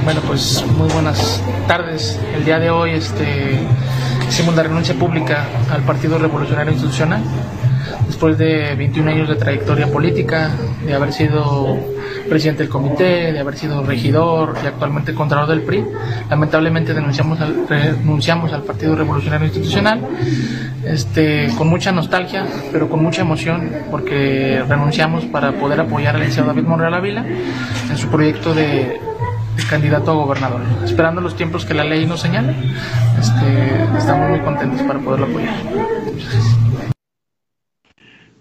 Bueno, 0.03 0.19
pues 0.27 0.65
muy 0.77 0.89
buenas 0.91 1.41
tardes. 1.69 2.21
El 2.35 2.43
día 2.43 2.59
de 2.59 2.69
hoy, 2.69 2.91
este 2.91 3.59
hicimos 4.33 4.55
la 4.55 4.63
renuncia 4.63 4.95
pública 4.95 5.45
al 5.69 5.83
Partido 5.83 6.17
Revolucionario 6.17 6.73
Institucional 6.73 7.21
después 8.07 8.35
de 8.35 8.73
21 8.73 9.11
años 9.11 9.29
de 9.29 9.35
trayectoria 9.35 9.85
política, 9.91 10.49
de 10.83 10.91
haber 10.95 11.13
sido 11.13 11.77
presidente 12.27 12.63
del 12.63 12.71
comité, 12.71 13.31
de 13.31 13.39
haber 13.39 13.55
sido 13.55 13.83
regidor 13.83 14.55
y 14.63 14.65
actualmente 14.65 15.13
contralor 15.13 15.47
del 15.49 15.61
PRI. 15.61 15.85
Lamentablemente 16.31 16.95
denunciamos 16.95 17.37
renunciamos 17.69 18.51
al 18.53 18.63
Partido 18.63 18.95
Revolucionario 18.95 19.45
Institucional 19.45 20.01
este, 20.83 21.49
con 21.55 21.67
mucha 21.67 21.91
nostalgia, 21.91 22.43
pero 22.71 22.89
con 22.89 23.03
mucha 23.03 23.21
emoción, 23.21 23.69
porque 23.91 24.63
renunciamos 24.67 25.25
para 25.25 25.51
poder 25.51 25.79
apoyar 25.79 26.15
al 26.15 26.21
licenciado 26.21 26.49
David 26.49 26.67
Monreal 26.67 26.95
Ávila 26.95 27.23
en 27.23 27.97
su 27.97 28.07
proyecto 28.07 28.55
de 28.55 28.99
candidato 29.69 30.11
a 30.11 30.15
gobernador. 30.15 30.61
Esperando 30.83 31.21
los 31.21 31.35
tiempos 31.35 31.65
que 31.65 31.73
la 31.73 31.83
ley 31.83 32.05
nos 32.05 32.21
señala, 32.21 32.53
este, 33.19 33.97
estamos 33.97 34.29
muy 34.29 34.39
contentos 34.39 34.81
para 34.83 34.99
poderlo 34.99 35.25
apoyar. 35.27 35.53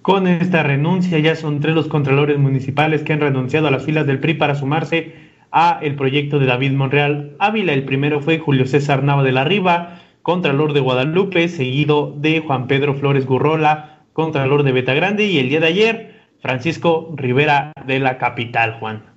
Con 0.02 0.26
esta 0.26 0.64
renuncia 0.64 1.19
ya 1.21 1.37
son 1.37 1.61
tres 1.61 1.76
los 1.76 1.87
contralores 1.87 2.37
municipales 2.37 3.04
que 3.04 3.12
han 3.12 3.21
renunciado 3.21 3.69
a 3.69 3.71
las 3.71 3.85
filas 3.85 4.04
del 4.04 4.19
PRI 4.19 4.35
para 4.35 4.57
sumarse 4.57 5.14
a 5.52 5.78
el 5.81 5.95
proyecto 5.95 6.40
de 6.40 6.47
David 6.47 6.73
Monreal 6.73 7.37
Ávila. 7.38 7.73
El 7.73 7.85
primero 7.85 8.21
fue 8.21 8.40
Julio 8.40 8.66
César 8.66 9.04
Nava 9.04 9.23
de 9.23 9.31
la 9.31 9.45
Riva, 9.45 10.00
contralor 10.23 10.73
de 10.73 10.81
Guadalupe, 10.81 11.47
seguido 11.49 12.12
de 12.16 12.40
Juan 12.40 12.66
Pedro 12.66 12.95
Flores 12.95 13.26
Gurrola, 13.26 14.00
contralor 14.12 14.64
de 14.64 14.73
Betagrande, 14.73 15.26
y 15.26 15.38
el 15.38 15.49
día 15.49 15.61
de 15.61 15.66
ayer, 15.69 16.23
Francisco 16.40 17.14
Rivera 17.16 17.73
de 17.87 18.00
la 18.00 18.19
capital, 18.19 18.78
Juan. 18.81 19.12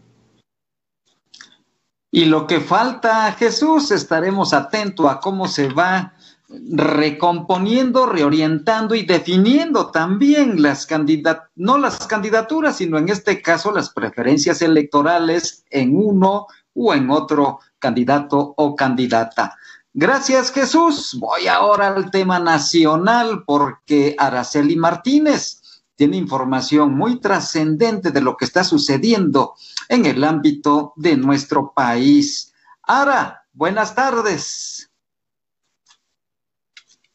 Y 2.16 2.24
lo 2.24 2.48
que 2.48 2.62
falta, 2.62 3.30
Jesús, 3.34 3.92
estaremos 3.92 4.54
atentos 4.54 5.06
a 5.12 5.20
cómo 5.20 5.50
se 5.50 5.68
va 5.68 6.14
recomponiendo, 6.48 8.06
reorientando 8.06 8.96
y 8.96 9.04
definiendo 9.04 9.92
también 9.92 10.62
las 10.62 10.86
candidaturas, 10.86 11.50
no 11.58 11.78
las 11.78 12.08
candidaturas, 12.08 12.78
sino 12.78 12.98
en 12.98 13.10
este 13.10 13.42
caso 13.42 13.70
las 13.74 13.90
preferencias 13.90 14.62
electorales 14.62 15.66
en 15.70 15.98
uno 15.98 16.48
o 16.74 16.94
en 16.94 17.10
otro 17.10 17.60
candidato 17.80 18.54
o 18.56 18.78
candidata. 18.78 19.58
Gracias 19.94 20.54
Jesús. 20.54 21.18
Voy 21.20 21.48
ahora 21.48 21.88
al 21.88 22.12
tema 22.12 22.40
nacional 22.40 23.44
porque 23.46 24.16
Araceli 24.18 24.78
Martínez 24.78 25.65
tiene 25.96 26.18
información 26.18 26.96
muy 26.96 27.20
trascendente 27.20 28.12
de 28.12 28.22
lo 28.22 28.38
que 28.38 28.46
está 28.46 28.64
sucediendo 28.64 29.56
en 29.90 30.06
el 30.06 30.24
ámbito 30.24 30.94
de 30.96 31.18
nuestro 31.18 31.72
país. 31.74 32.54
Ara, 32.84 33.46
buenas 33.54 33.96
tardes. 33.96 34.90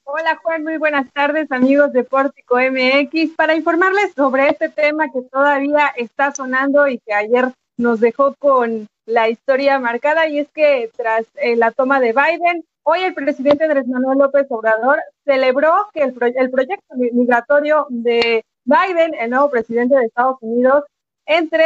Hola 0.04 0.40
Juan, 0.42 0.64
muy 0.64 0.76
buenas 0.76 1.08
tardes 1.12 1.52
amigos 1.52 1.92
de 1.92 2.02
Pórtico 2.02 2.56
MX 2.56 3.36
para 3.36 3.54
informarles 3.54 4.12
sobre 4.16 4.48
este 4.48 4.68
tema 4.68 5.08
que 5.12 5.22
todavía 5.22 5.86
está 5.96 6.34
sonando 6.34 6.88
y 6.88 6.98
que 6.98 7.12
ayer 7.12 7.52
nos 7.76 8.00
dejó 8.00 8.34
con 8.34 8.88
la 9.06 9.28
historia 9.28 9.78
marcada 9.78 10.26
y 10.26 10.40
es 10.40 10.48
que 10.52 10.90
tras 10.96 11.26
eh, 11.36 11.54
la 11.54 11.70
toma 11.70 12.00
de 12.00 12.12
Biden, 12.12 12.64
hoy 12.82 13.00
el 13.00 13.14
presidente 13.14 13.64
Andrés 13.64 13.86
Manuel 13.86 14.18
López 14.18 14.46
Obrador 14.50 15.00
celebró 15.24 15.72
que 15.92 16.02
el, 16.02 16.14
el 16.36 16.50
proyecto 16.50 16.94
migratorio 16.96 17.86
de 17.88 18.44
Biden, 18.70 19.14
el 19.14 19.30
nuevo 19.30 19.50
presidente 19.50 19.96
de 19.96 20.04
Estados 20.04 20.36
Unidos, 20.40 20.84
entre 21.26 21.64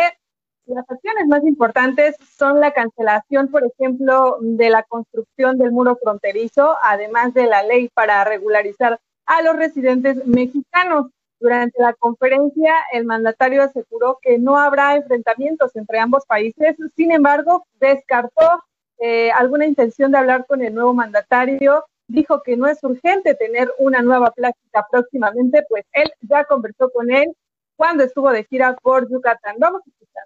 las 0.66 0.90
acciones 0.90 1.26
más 1.28 1.44
importantes 1.44 2.16
son 2.38 2.60
la 2.60 2.72
cancelación, 2.72 3.48
por 3.48 3.64
ejemplo, 3.64 4.38
de 4.40 4.70
la 4.70 4.82
construcción 4.84 5.58
del 5.58 5.72
muro 5.72 5.98
fronterizo, 6.02 6.76
además 6.82 7.34
de 7.34 7.46
la 7.46 7.62
ley 7.62 7.90
para 7.92 8.24
regularizar 8.24 8.98
a 9.26 9.42
los 9.42 9.56
residentes 9.56 10.24
mexicanos. 10.26 11.10
Durante 11.40 11.82
la 11.82 11.92
conferencia, 11.92 12.74
el 12.92 13.04
mandatario 13.04 13.62
aseguró 13.62 14.18
que 14.22 14.38
no 14.38 14.56
habrá 14.56 14.96
enfrentamientos 14.96 15.76
entre 15.76 15.98
ambos 15.98 16.24
países, 16.24 16.74
sin 16.96 17.12
embargo, 17.12 17.66
descartó 17.78 18.64
eh, 18.98 19.30
alguna 19.32 19.66
intención 19.66 20.10
de 20.12 20.18
hablar 20.18 20.46
con 20.46 20.62
el 20.62 20.74
nuevo 20.74 20.94
mandatario 20.94 21.84
dijo 22.06 22.42
que 22.42 22.56
no 22.56 22.66
es 22.66 22.82
urgente 22.82 23.34
tener 23.34 23.70
una 23.78 24.02
nueva 24.02 24.30
plática 24.32 24.86
próximamente, 24.90 25.64
pues 25.68 25.84
él 25.92 26.10
ya 26.20 26.44
conversó 26.44 26.90
con 26.90 27.10
él 27.10 27.32
cuando 27.76 28.04
estuvo 28.04 28.30
de 28.30 28.44
gira 28.44 28.76
por 28.82 29.10
Yucatán. 29.10 29.56
Vamos 29.58 29.82
a 29.84 29.90
escuchar. 29.90 30.24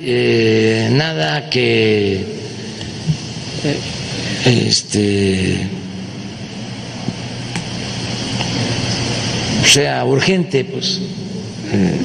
Eh, 0.00 0.88
nada 0.92 1.50
que 1.50 2.24
este 4.46 5.68
sea 9.64 10.04
urgente, 10.04 10.64
pues 10.64 11.00
eh, 11.72 12.00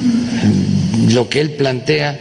lo 1.13 1.29
que 1.29 1.41
él 1.41 1.51
plantea 1.51 2.19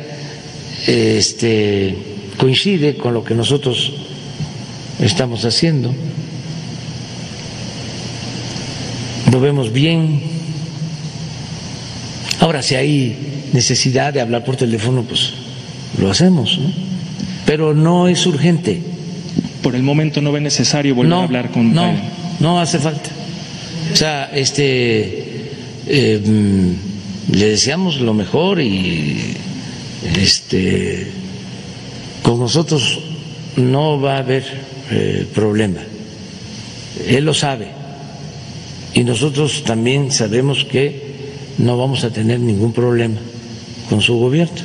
este, 0.87 1.97
coincide 2.38 2.97
con 2.97 3.14
lo 3.14 3.25
que 3.25 3.35
nosotros 3.35 4.01
estamos 5.01 5.45
haciendo. 5.45 5.95
Lo 9.31 9.41
vemos 9.41 9.73
bien. 9.73 10.23
Ahora, 12.41 12.63
si 12.63 12.75
hay 12.75 13.49
necesidad 13.53 14.13
de 14.13 14.21
hablar 14.21 14.45
por 14.45 14.57
teléfono, 14.57 15.03
pues 15.03 15.33
lo 15.99 16.11
hacemos, 16.11 16.59
¿no? 16.59 16.71
Pero 17.47 17.75
no 17.75 18.09
es 18.09 18.27
urgente. 18.27 18.83
Por 19.63 19.75
el 19.77 19.83
momento 19.83 20.21
no 20.21 20.33
ve 20.33 20.41
necesario 20.41 20.95
volver 20.95 21.13
a 21.13 21.23
hablar 21.23 21.51
con 21.51 21.73
No, 21.73 21.93
no 22.41 22.61
hace 22.61 22.79
falta. 22.79 23.11
O 23.93 23.97
sea, 23.97 24.31
este, 24.33 25.53
eh, 25.87 26.21
le 27.31 27.47
deseamos 27.47 28.01
lo 28.01 28.15
mejor 28.15 28.61
y 28.61 29.35
este 30.17 31.11
con 32.23 32.39
nosotros 32.39 33.01
no 33.57 34.01
va 34.01 34.17
a 34.17 34.19
haber 34.19 34.45
eh, 34.95 35.27
problema. 35.35 35.81
Él 37.07 37.25
lo 37.25 37.33
sabe 37.33 37.69
y 38.93 39.05
nosotros 39.05 39.65
también 39.65 40.13
sabemos 40.13 40.67
que 40.67 41.55
no 41.59 41.79
vamos 41.79 42.05
a 42.05 42.13
tener 42.13 42.41
ningún 42.41 42.75
problema 42.75 43.19
con 43.89 44.03
su 44.03 44.19
gobierno. 44.19 44.61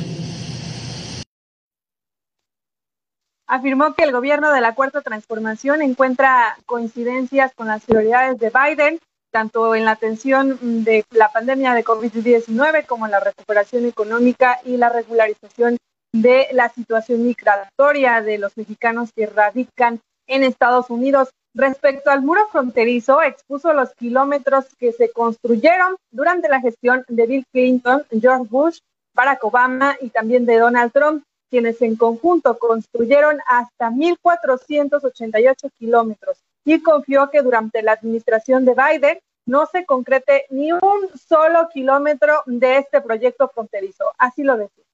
Afirmó 3.46 3.94
que 3.94 4.04
el 4.04 4.12
gobierno 4.12 4.52
de 4.52 4.60
la 4.60 4.74
Cuarta 4.74 5.00
Transformación 5.00 5.80
encuentra 5.80 6.58
coincidencias 6.66 7.54
con 7.54 7.68
las 7.68 7.82
prioridades 7.84 8.38
de 8.38 8.50
Biden, 8.50 9.00
tanto 9.30 9.74
en 9.74 9.86
la 9.86 9.92
atención 9.92 10.84
de 10.84 11.06
la 11.10 11.32
pandemia 11.32 11.72
de 11.72 11.84
COVID-19 11.84 12.84
como 12.84 13.06
en 13.06 13.12
la 13.12 13.20
recuperación 13.20 13.86
económica 13.86 14.60
y 14.66 14.76
la 14.76 14.90
regularización 14.90 15.78
de 16.12 16.48
la 16.52 16.68
situación 16.68 17.26
migratoria 17.26 18.20
de 18.20 18.36
los 18.36 18.56
mexicanos 18.58 19.10
que 19.14 19.26
radican 19.26 20.00
en 20.28 20.44
Estados 20.44 20.90
Unidos. 20.90 21.30
Respecto 21.54 22.10
al 22.10 22.22
muro 22.22 22.46
fronterizo, 22.52 23.20
expuso 23.22 23.72
los 23.72 23.92
kilómetros 23.94 24.66
que 24.78 24.92
se 24.92 25.10
construyeron 25.10 25.96
durante 26.12 26.48
la 26.48 26.60
gestión 26.60 27.04
de 27.08 27.26
Bill 27.26 27.46
Clinton, 27.50 28.04
George 28.10 28.46
Bush, 28.48 28.78
Barack 29.14 29.42
Obama 29.42 29.96
y 30.00 30.10
también 30.10 30.46
de 30.46 30.58
Donald 30.58 30.92
Trump, 30.92 31.24
quienes 31.50 31.82
en 31.82 31.96
conjunto 31.96 32.58
construyeron 32.58 33.38
hasta 33.48 33.90
1.488 33.90 35.70
kilómetros 35.78 36.38
y 36.64 36.80
confió 36.80 37.30
que 37.30 37.42
durante 37.42 37.82
la 37.82 37.92
administración 37.92 38.64
de 38.64 38.74
Biden 38.74 39.18
no 39.46 39.66
se 39.66 39.86
concrete 39.86 40.44
ni 40.50 40.70
un 40.72 41.08
solo 41.26 41.68
kilómetro 41.72 42.42
de 42.46 42.78
este 42.78 43.00
proyecto 43.00 43.48
fronterizo. 43.48 44.04
Así 44.18 44.42
lo 44.42 44.56
decía. 44.56 44.84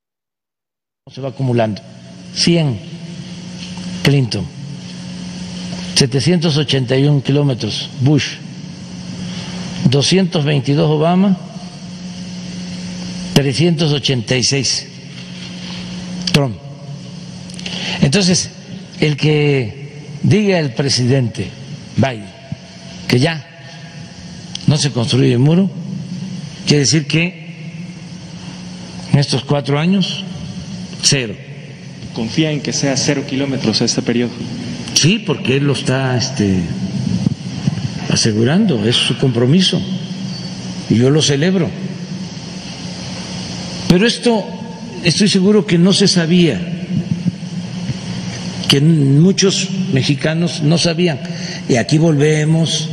Se 1.10 1.20
va 1.20 1.28
acumulando. 1.28 1.82
100 2.34 2.78
Clinton, 4.04 4.46
781 5.94 7.22
kilómetros 7.22 7.88
Bush, 8.00 8.34
222 9.90 10.90
Obama, 10.90 11.36
386 13.34 14.86
Trump. 16.32 16.56
Entonces, 18.00 18.50
el 19.00 19.16
que 19.16 20.02
diga 20.22 20.58
el 20.58 20.74
presidente 20.74 21.48
Biden 21.96 22.34
que 23.08 23.20
ya 23.20 23.46
no 24.66 24.76
se 24.76 24.90
construye 24.90 25.32
el 25.32 25.38
muro, 25.38 25.70
quiere 26.66 26.80
decir 26.80 27.06
que 27.06 27.44
en 29.12 29.18
estos 29.18 29.44
cuatro 29.44 29.78
años, 29.78 30.24
cero. 31.02 31.36
¿Confía 32.14 32.50
en 32.50 32.60
que 32.60 32.72
sea 32.72 32.96
cero 32.96 33.24
kilómetros 33.28 33.80
este 33.82 34.02
periodo? 34.02 34.32
Sí, 35.04 35.18
porque 35.18 35.58
él 35.58 35.64
lo 35.64 35.74
está 35.74 36.16
este, 36.16 36.60
asegurando, 38.08 38.86
es 38.86 38.96
su 38.96 39.18
compromiso 39.18 39.78
y 40.88 40.94
yo 40.94 41.10
lo 41.10 41.20
celebro. 41.20 41.68
Pero 43.86 44.06
esto 44.06 44.42
estoy 45.02 45.28
seguro 45.28 45.66
que 45.66 45.76
no 45.76 45.92
se 45.92 46.08
sabía, 46.08 46.58
que 48.66 48.80
muchos 48.80 49.68
mexicanos 49.92 50.62
no 50.62 50.78
sabían. 50.78 51.20
Y 51.68 51.76
aquí 51.76 51.98
volvemos. 51.98 52.88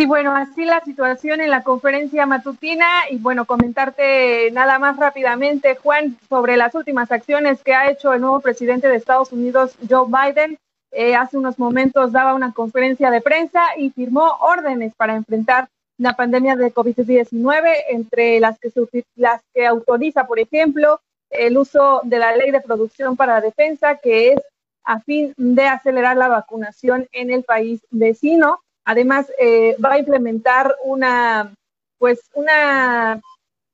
Y 0.00 0.06
bueno, 0.06 0.32
así 0.32 0.64
la 0.64 0.80
situación 0.82 1.40
en 1.40 1.50
la 1.50 1.64
conferencia 1.64 2.24
matutina 2.24 2.86
y 3.10 3.16
bueno, 3.18 3.46
comentarte 3.46 4.48
nada 4.52 4.78
más 4.78 4.96
rápidamente, 4.96 5.74
Juan, 5.74 6.16
sobre 6.28 6.56
las 6.56 6.72
últimas 6.76 7.10
acciones 7.10 7.64
que 7.64 7.74
ha 7.74 7.90
hecho 7.90 8.12
el 8.12 8.20
nuevo 8.20 8.38
presidente 8.38 8.86
de 8.86 8.94
Estados 8.94 9.32
Unidos, 9.32 9.74
Joe 9.90 10.06
Biden. 10.06 10.56
Eh, 10.92 11.16
hace 11.16 11.36
unos 11.36 11.58
momentos 11.58 12.12
daba 12.12 12.34
una 12.34 12.52
conferencia 12.52 13.10
de 13.10 13.20
prensa 13.20 13.60
y 13.76 13.90
firmó 13.90 14.36
órdenes 14.40 14.94
para 14.94 15.16
enfrentar 15.16 15.68
la 15.98 16.14
pandemia 16.14 16.54
de 16.54 16.72
COVID-19, 16.72 17.74
entre 17.88 18.38
las 18.38 18.56
que, 18.60 18.70
las 19.16 19.42
que 19.52 19.66
autoriza, 19.66 20.28
por 20.28 20.38
ejemplo, 20.38 21.00
el 21.28 21.58
uso 21.58 22.02
de 22.04 22.20
la 22.20 22.36
ley 22.36 22.52
de 22.52 22.60
producción 22.60 23.16
para 23.16 23.34
la 23.34 23.40
defensa, 23.40 23.96
que 23.96 24.34
es 24.34 24.40
a 24.84 25.00
fin 25.00 25.34
de 25.36 25.66
acelerar 25.66 26.16
la 26.16 26.28
vacunación 26.28 27.08
en 27.10 27.32
el 27.32 27.42
país 27.42 27.80
vecino. 27.90 28.60
Además, 28.88 29.30
eh, 29.38 29.76
va 29.84 29.92
a 29.92 29.98
implementar 29.98 30.74
una, 30.82 31.52
pues, 31.98 32.20
una 32.32 33.20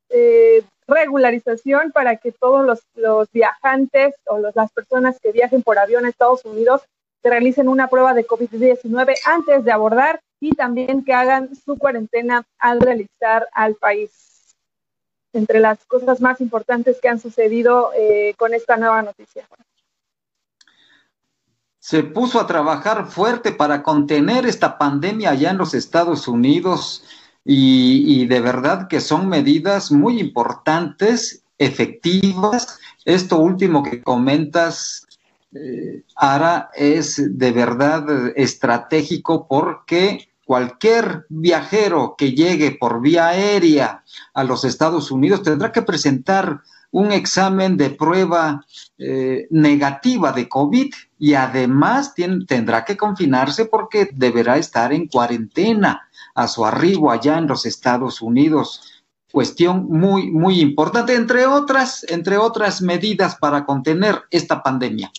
eh, 0.09 0.65
regularización 0.89 1.93
para 1.93 2.17
que 2.17 2.33
todos 2.33 2.81
los, 2.97 3.31
viajantes 3.31 4.17
o 4.27 4.39
los, 4.39 4.57
las 4.57 4.73
personas 4.73 5.21
que 5.21 5.31
viajen 5.31 5.63
por 5.63 5.79
avión 5.79 6.05
a 6.05 6.09
Estados 6.09 6.45
Unidos 6.45 6.83
realicen 7.23 7.69
una 7.69 7.87
prueba 7.87 8.13
de 8.13 8.27
COVID-19 8.27 9.15
antes 9.25 9.65
de 9.65 9.71
abordar 9.71 10.21
y 10.41 10.51
también 10.51 11.05
que 11.05 11.15
hagan 11.15 11.55
su 11.55 11.79
cuarentena 11.79 12.45
al 12.59 12.81
realizar 12.81 13.47
al 13.53 13.77
país. 13.77 14.57
Entre 15.33 15.61
las 15.61 15.85
cosas 15.85 16.21
más 16.21 16.41
importantes 16.41 16.99
que 17.01 17.09
han 17.09 17.21
sucedido 17.21 17.93
eh, 17.97 18.35
con 18.37 18.53
esta 18.53 18.77
nueva 18.77 19.01
noticia. 19.03 19.47
Se 21.85 22.03
puso 22.03 22.41
a 22.41 22.47
trabajar 22.47 23.09
fuerte 23.09 23.53
para 23.53 23.83
contener 23.83 24.47
esta 24.47 24.79
pandemia 24.79 25.33
allá 25.33 25.51
en 25.51 25.59
los 25.59 25.75
Estados 25.75 26.27
Unidos 26.29 27.05
y, 27.45 28.25
de 28.25 28.41
verdad 28.41 28.89
que 28.89 29.01
son 29.01 29.29
medidas 29.29 29.93
muy 29.93 30.19
importantes, 30.19 31.43
efectivas. 31.59 32.79
Esto 33.05 33.37
último 33.37 33.83
que 33.83 34.03
comentas, 34.03 35.07
eh, 35.53 36.05
Ara, 36.17 36.71
es 36.75 37.21
de 37.39 37.53
verdad 37.53 38.33
estratégico 38.35 39.47
porque 39.47 40.31
cualquier 40.47 41.27
viajero 41.29 42.15
que 42.17 42.33
llegue 42.33 42.71
por 42.71 43.03
vía 43.03 43.29
aérea 43.29 44.05
a 44.33 44.43
los 44.43 44.65
Estados 44.65 45.11
Unidos 45.11 45.43
tendrá 45.43 45.71
que 45.71 45.83
presentar 45.83 46.63
un 46.95 47.11
examen 47.11 47.77
de 47.77 47.91
prueba 47.91 48.65
eh, 48.99 49.49
negativa 49.51 50.31
de 50.31 50.49
COVID 50.49 50.95
y 51.19 51.35
además 51.35 52.15
tendrá 52.47 52.85
que 52.85 52.97
confinarse 52.97 53.65
porque 53.65 54.09
deberá 54.13 54.59
estar 54.59 54.93
en 54.93 55.09
cuarentena 55.09 56.09
a 56.37 56.47
su 56.47 56.65
arribo 56.65 57.11
allá 57.11 57.37
en 57.39 57.49
los 57.49 57.67
Estados 57.67 58.23
Unidos. 58.23 59.03
Cuestión 59.33 59.87
muy, 59.89 60.31
muy 60.31 60.61
importante, 60.61 61.17
entre 61.17 61.47
otras, 61.47 62.07
entre 62.09 62.37
otras 62.39 62.81
medidas 62.81 63.35
para 63.35 63.67
contener 63.67 64.23
esta 64.31 64.63
pandemia. 64.63 65.11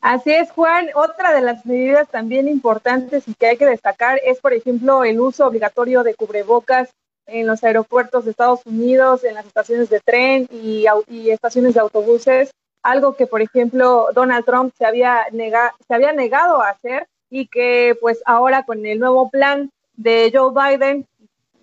Así 0.00 0.32
es, 0.32 0.50
Juan. 0.50 0.88
Otra 0.96 1.34
de 1.34 1.40
las 1.42 1.64
medidas 1.64 2.08
también 2.08 2.48
importantes 2.48 3.28
y 3.28 3.34
que 3.34 3.46
hay 3.46 3.56
que 3.56 3.66
destacar 3.66 4.18
es, 4.26 4.40
por 4.40 4.52
ejemplo, 4.52 5.04
el 5.04 5.20
uso 5.20 5.46
obligatorio 5.46 6.02
de 6.02 6.16
cubrebocas 6.16 6.88
en 7.26 7.46
los 7.46 7.62
aeropuertos 7.64 8.24
de 8.24 8.30
Estados 8.30 8.60
Unidos, 8.64 9.24
en 9.24 9.34
las 9.34 9.46
estaciones 9.46 9.88
de 9.90 10.00
tren 10.00 10.48
y, 10.50 10.86
estaciones 11.30 11.74
de 11.74 11.80
autobuses, 11.80 12.50
algo 12.82 13.16
que, 13.16 13.26
por 13.26 13.42
ejemplo, 13.42 14.08
Donald 14.14 14.44
Trump 14.44 14.72
se 14.78 14.86
había, 14.86 15.26
se 15.30 15.94
había 15.94 16.12
negado 16.12 16.62
a 16.62 16.70
hacer 16.70 17.08
y 17.30 17.48
que, 17.48 17.96
pues, 18.00 18.22
ahora 18.26 18.64
con 18.64 18.86
el 18.86 18.98
nuevo 19.00 19.28
plan 19.30 19.70
de 19.94 20.30
Joe 20.32 20.52
Biden 20.54 21.06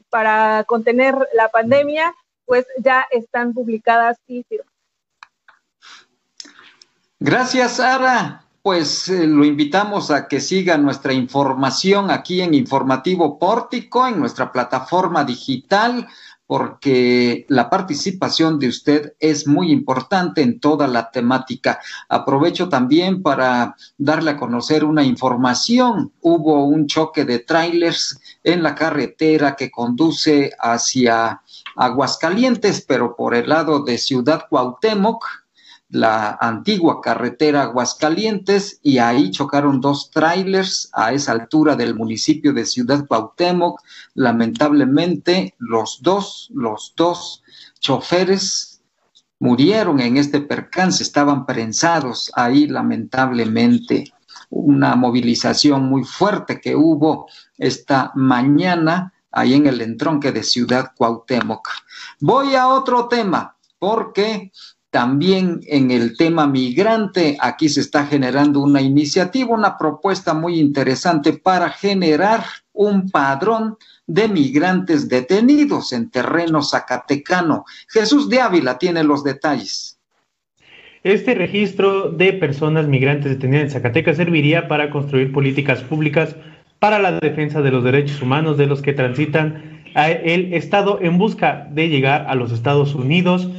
para 0.10 0.63
contener 0.65 1.15
la 1.34 1.49
pandemia, 1.49 2.13
pues 2.45 2.65
ya 2.78 3.08
están 3.10 3.54
publicadas 3.54 4.17
y 4.28 4.43
firmadas. 4.43 4.73
Gracias, 7.19 7.78
Sara. 7.78 8.43
Pues 8.63 9.10
eh, 9.10 9.28
lo 9.28 9.43
invitamos 9.43 10.10
a 10.10 10.30
que 10.30 10.39
siga 10.39 10.78
nuestra 10.78 11.12
información 11.12 12.10
aquí 12.10 12.39
en 12.39 12.54
Informativo 12.54 13.38
Pórtico, 13.38 14.08
en 14.08 14.17
nuestra 14.17 14.54
plataforma 14.54 15.26
digital, 15.26 16.08
porque 16.47 17.45
la 17.49 17.69
participación 17.69 18.60
de 18.60 18.69
usted 18.69 19.15
es 19.19 19.47
muy 19.47 19.69
importante 19.69 20.41
en 20.41 20.62
toda 20.62 20.88
la 20.88 21.12
temática. 21.12 21.82
Aprovecho 22.08 22.69
también 22.69 23.21
para 23.21 23.76
darle 23.97 24.32
a 24.32 24.38
conocer 24.38 24.86
una 24.86 25.04
información. 25.04 26.13
Hubo 26.21 26.63
un 26.63 26.88
choque 26.88 27.26
de 27.26 27.39
trailers 27.39 28.17
en 28.45 28.63
la 28.63 28.76
carretera 28.76 29.58
que 29.58 29.71
conduce 29.71 30.52
hacia 30.58 31.41
Aguascalientes, 31.76 32.86
pero 32.88 33.13
por 33.17 33.36
el 33.36 33.49
lado 33.49 33.84
de 33.84 33.97
Ciudad 33.97 34.45
Cuauhtémoc, 34.49 35.42
la 35.93 36.39
antigua 36.41 37.01
carretera 37.01 37.62
Aguascalientes 37.62 38.79
y 38.82 38.97
ahí 38.97 39.29
chocaron 39.29 39.79
dos 39.79 40.10
trailers 40.10 40.89
a 40.91 41.13
esa 41.13 41.34
altura 41.34 41.75
del 41.75 41.93
municipio 41.93 42.51
de 42.51 42.65
Ciudad 42.65 43.06
Cuauhtémoc. 43.06 43.79
Lamentablemente, 44.15 45.53
los 45.60 45.99
dos, 46.01 46.49
los 46.51 46.95
dos 46.97 47.43
choferes 47.79 48.82
murieron 49.38 49.99
en 49.99 50.17
este 50.17 50.41
percance, 50.41 51.03
estaban 51.03 51.45
prensados 51.45 52.32
ahí 52.36 52.65
lamentablemente. 52.65 54.12
una 54.49 54.95
movilización 54.95 55.84
muy 55.86 56.03
fuerte 56.03 56.60
que 56.60 56.75
hubo 56.75 57.27
esta 57.58 58.12
mañana 58.15 59.13
ahí 59.32 59.53
en 59.53 59.67
el 59.67 59.82
entronque 59.82 60.32
de 60.32 60.43
Ciudad 60.43 60.91
Cuauhtémoc. 60.95 61.67
Voy 62.19 62.56
a 62.56 62.67
otro 62.67 63.08
tema, 63.08 63.58
porque 63.79 64.51
también 64.93 65.60
en 65.65 65.89
el 65.89 66.15
tema 66.15 66.45
migrante, 66.45 67.36
aquí 67.39 67.67
se 67.67 67.82
está 67.82 68.06
generando 68.06 68.60
una 68.60 68.79
iniciativa, 68.79 69.49
una 69.49 69.75
propuesta 69.75 70.36
muy 70.36 70.60
interesante 70.60 71.34
para 71.34 71.71
generar 71.71 72.43
un 72.73 73.10
padrón 73.10 73.75
de 74.06 74.27
migrantes 74.27 75.10
detenidos 75.10 75.93
en 75.93 76.12
terreno 76.12 76.62
zacatecano. 76.62 77.65
Jesús 77.88 78.29
de 78.29 78.41
Ávila 78.41 78.77
tiene 78.77 79.03
los 79.03 79.23
detalles. 79.23 79.97
Este 81.03 81.34
registro 81.34 82.12
de 82.12 82.34
personas 82.34 82.88
migrantes 82.88 83.32
detenidas 83.32 83.63
en 83.63 83.71
Zacatecas 83.71 84.17
serviría 84.17 84.67
para 84.67 84.91
construir 84.91 85.32
políticas 85.32 85.82
públicas 85.82 86.36
para 86.77 86.99
la 86.99 87.13
defensa 87.19 87.63
de 87.63 87.71
los 87.71 87.84
derechos 87.84 88.21
humanos 88.21 88.60
de 88.60 88.67
los 88.67 88.84
que 88.84 88.93
transitan 88.93 89.82
el 89.95 90.53
Estado 90.53 90.99
en 91.01 91.17
busca 91.17 91.67
de 91.71 91.89
llegar 91.89 92.27
a 92.29 92.36
los 92.36 92.51
Estados 92.51 92.93
Unidos 92.93 93.49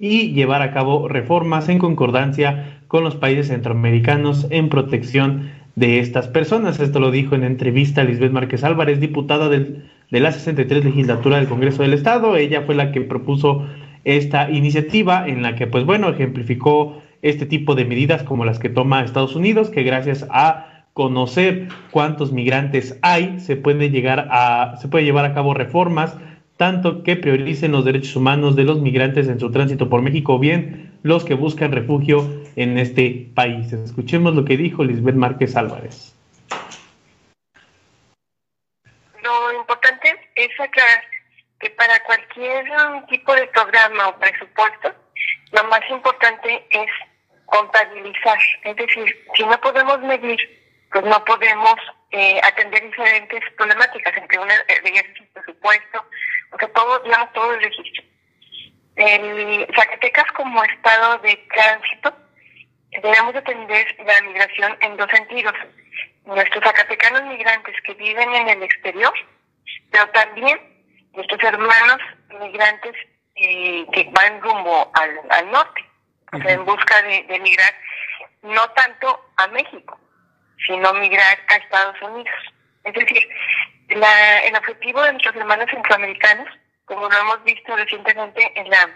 y 0.00 0.32
llevar 0.32 0.62
a 0.62 0.72
cabo 0.72 1.06
reformas 1.06 1.68
en 1.68 1.78
concordancia 1.78 2.80
con 2.88 3.04
los 3.04 3.14
países 3.14 3.48
centroamericanos 3.48 4.46
en 4.50 4.70
protección 4.70 5.50
de 5.76 6.00
estas 6.00 6.26
personas. 6.26 6.80
Esto 6.80 6.98
lo 6.98 7.10
dijo 7.10 7.34
en 7.34 7.44
entrevista 7.44 8.02
Lisbeth 8.02 8.32
Márquez 8.32 8.64
Álvarez, 8.64 8.98
diputada 8.98 9.48
de 9.48 9.82
la 10.10 10.32
63 10.32 10.86
legislatura 10.86 11.36
del 11.36 11.48
Congreso 11.48 11.82
del 11.82 11.92
Estado. 11.92 12.36
Ella 12.36 12.62
fue 12.62 12.74
la 12.74 12.90
que 12.90 13.02
propuso 13.02 13.66
esta 14.04 14.50
iniciativa 14.50 15.28
en 15.28 15.42
la 15.42 15.54
que, 15.54 15.66
pues 15.66 15.84
bueno, 15.84 16.08
ejemplificó 16.08 17.02
este 17.22 17.44
tipo 17.44 17.74
de 17.74 17.84
medidas 17.84 18.22
como 18.22 18.46
las 18.46 18.58
que 18.58 18.70
toma 18.70 19.04
Estados 19.04 19.36
Unidos, 19.36 19.68
que 19.68 19.82
gracias 19.82 20.26
a 20.30 20.84
conocer 20.94 21.68
cuántos 21.90 22.32
migrantes 22.32 22.98
hay, 23.02 23.38
se 23.38 23.56
puede 23.56 23.90
llegar 23.90 24.28
a, 24.30 24.76
se 24.80 24.88
puede 24.88 25.04
llevar 25.04 25.26
a 25.26 25.34
cabo 25.34 25.54
reformas 25.54 26.16
tanto 26.60 27.02
que 27.02 27.16
prioricen 27.16 27.72
los 27.72 27.86
derechos 27.86 28.16
humanos 28.16 28.54
de 28.54 28.64
los 28.64 28.82
migrantes 28.82 29.28
en 29.28 29.40
su 29.40 29.50
tránsito 29.50 29.88
por 29.88 30.02
México, 30.02 30.38
bien 30.38 30.92
los 31.02 31.24
que 31.24 31.32
buscan 31.32 31.72
refugio 31.72 32.18
en 32.54 32.76
este 32.76 33.28
país. 33.34 33.72
Escuchemos 33.72 34.34
lo 34.34 34.44
que 34.44 34.58
dijo 34.58 34.84
Lisbeth 34.84 35.14
Márquez 35.14 35.56
Álvarez. 35.56 36.14
Lo 39.22 39.52
importante 39.58 40.30
es 40.34 40.50
aclarar 40.60 41.02
que 41.60 41.70
para 41.70 41.98
cualquier 42.00 42.66
tipo 43.08 43.34
de 43.34 43.46
programa 43.46 44.08
o 44.08 44.18
presupuesto, 44.18 44.92
lo 45.52 45.64
más 45.64 45.80
importante 45.88 46.66
es 46.68 46.90
contabilizar. 47.46 48.38
Es 48.64 48.76
decir, 48.76 49.16
si 49.34 49.46
no 49.46 49.58
podemos 49.62 49.98
medir, 50.02 50.38
pues 50.92 51.06
no 51.06 51.24
podemos 51.24 51.76
eh, 52.10 52.38
atender 52.42 52.82
diferentes 52.82 53.40
problemáticas, 53.56 54.14
entre 54.14 54.38
una 54.38 54.52
de 54.52 54.74
es 54.74 55.04
el 55.20 55.26
presupuesto, 55.32 56.04
porque 56.50 56.68
todo, 56.68 56.98
digamos, 57.00 57.32
todo 57.32 57.54
el 57.54 57.62
registro. 57.62 58.04
El 58.96 59.66
Zacatecas 59.74 60.30
como 60.32 60.62
estado 60.64 61.18
de 61.18 61.36
tránsito, 61.54 62.14
debemos 63.02 63.34
atender 63.34 63.96
la 64.04 64.20
migración 64.22 64.76
en 64.80 64.96
dos 64.96 65.10
sentidos. 65.10 65.54
Nuestros 66.24 66.62
zacatecanos 66.62 67.24
migrantes 67.24 67.74
que 67.84 67.94
viven 67.94 68.34
en 68.34 68.48
el 68.48 68.62
exterior, 68.62 69.12
pero 69.90 70.08
también 70.10 70.60
nuestros 71.12 71.42
hermanos 71.42 71.98
migrantes 72.40 72.94
eh, 73.36 73.86
que 73.92 74.08
van 74.12 74.40
rumbo 74.42 74.90
al, 74.94 75.20
al 75.30 75.50
norte, 75.50 75.84
o 76.32 76.38
sea, 76.38 76.52
en 76.52 76.64
busca 76.64 77.02
de, 77.02 77.22
de 77.24 77.40
migrar 77.40 77.74
no 78.42 78.68
tanto 78.70 79.30
a 79.36 79.46
México, 79.48 79.98
sino 80.66 80.92
migrar 80.94 81.38
a 81.48 81.56
Estados 81.56 82.00
Unidos. 82.02 82.34
Es 82.84 82.94
decir, 82.94 83.28
la, 83.96 84.38
el 84.40 84.56
objetivo 84.56 85.02
de 85.02 85.12
nuestros 85.12 85.36
hermanos 85.36 85.66
centroamericanos, 85.70 86.48
como 86.84 87.08
lo 87.08 87.18
hemos 87.18 87.44
visto 87.44 87.76
recientemente 87.76 88.52
en 88.56 88.68
la 88.70 88.90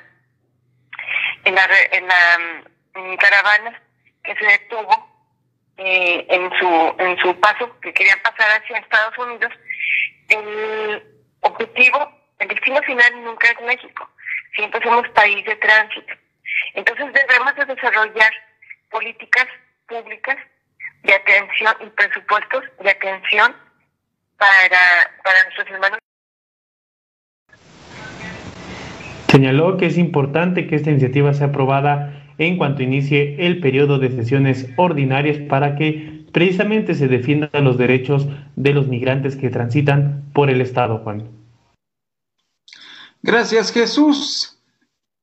en 1.44 1.54
la, 1.54 1.68
en 1.92 2.07
la 2.07 2.38
mm, 2.94 3.16
caravana 3.16 3.83
que 4.22 4.35
se 4.37 4.44
detuvo 4.44 5.14
eh, 5.76 6.26
en 6.28 6.50
su 6.59 6.94
en 6.98 7.18
su 7.18 7.38
paso 7.40 7.78
que 7.80 7.92
querían 7.92 8.20
pasar 8.20 8.62
hacia 8.62 8.78
Estados 8.78 9.18
Unidos, 9.18 9.52
el 10.28 11.02
objetivo, 11.40 12.11
el 12.38 12.48
destino 12.48 12.80
final 12.83 13.24
nunca 13.24 13.48
es 13.50 13.61
México, 13.62 14.09
siempre 14.54 14.80
somos 14.83 15.09
país 15.11 15.44
de 15.44 15.57
tránsito. 15.57 16.14
Entonces 16.74 17.12
debemos 17.12 17.54
de 17.57 17.64
desarrollar 17.66 18.33
políticas 18.90 19.46
públicas 19.88 20.37
de 21.02 21.14
atención 21.14 21.74
y 21.80 21.87
presupuestos 21.90 22.64
de 22.80 22.90
atención 22.90 23.54
para, 24.38 25.11
para 25.23 25.42
nuestros 25.44 25.68
hermanos. 25.70 25.99
Señaló 29.29 29.77
que 29.77 29.87
es 29.87 29.99
importante 29.99 30.66
que 30.66 30.77
esta 30.77 30.90
iniciativa 30.90 31.35
sea 31.35 31.49
aprobada 31.49 32.23
en 32.38 32.57
cuanto 32.57 32.83
inicie 32.83 33.47
el 33.47 33.61
periodo 33.61 33.99
de 33.99 34.11
sesiones 34.11 34.68
ordinarias 34.77 35.38
para 35.49 35.77
que 35.77 36.25
precisamente 36.33 36.94
se 36.94 37.09
defiendan 37.09 37.64
los 37.64 37.79
derechos 37.79 38.27
de 38.57 38.75
los 38.75 38.88
migrantes 38.88 39.37
que 39.37 39.51
transitan 39.51 40.25
por 40.33 40.51
el 40.51 40.61
Estado, 40.61 40.99
Juan. 40.99 41.29
Gracias, 43.23 43.73
Jesús. 43.73 44.59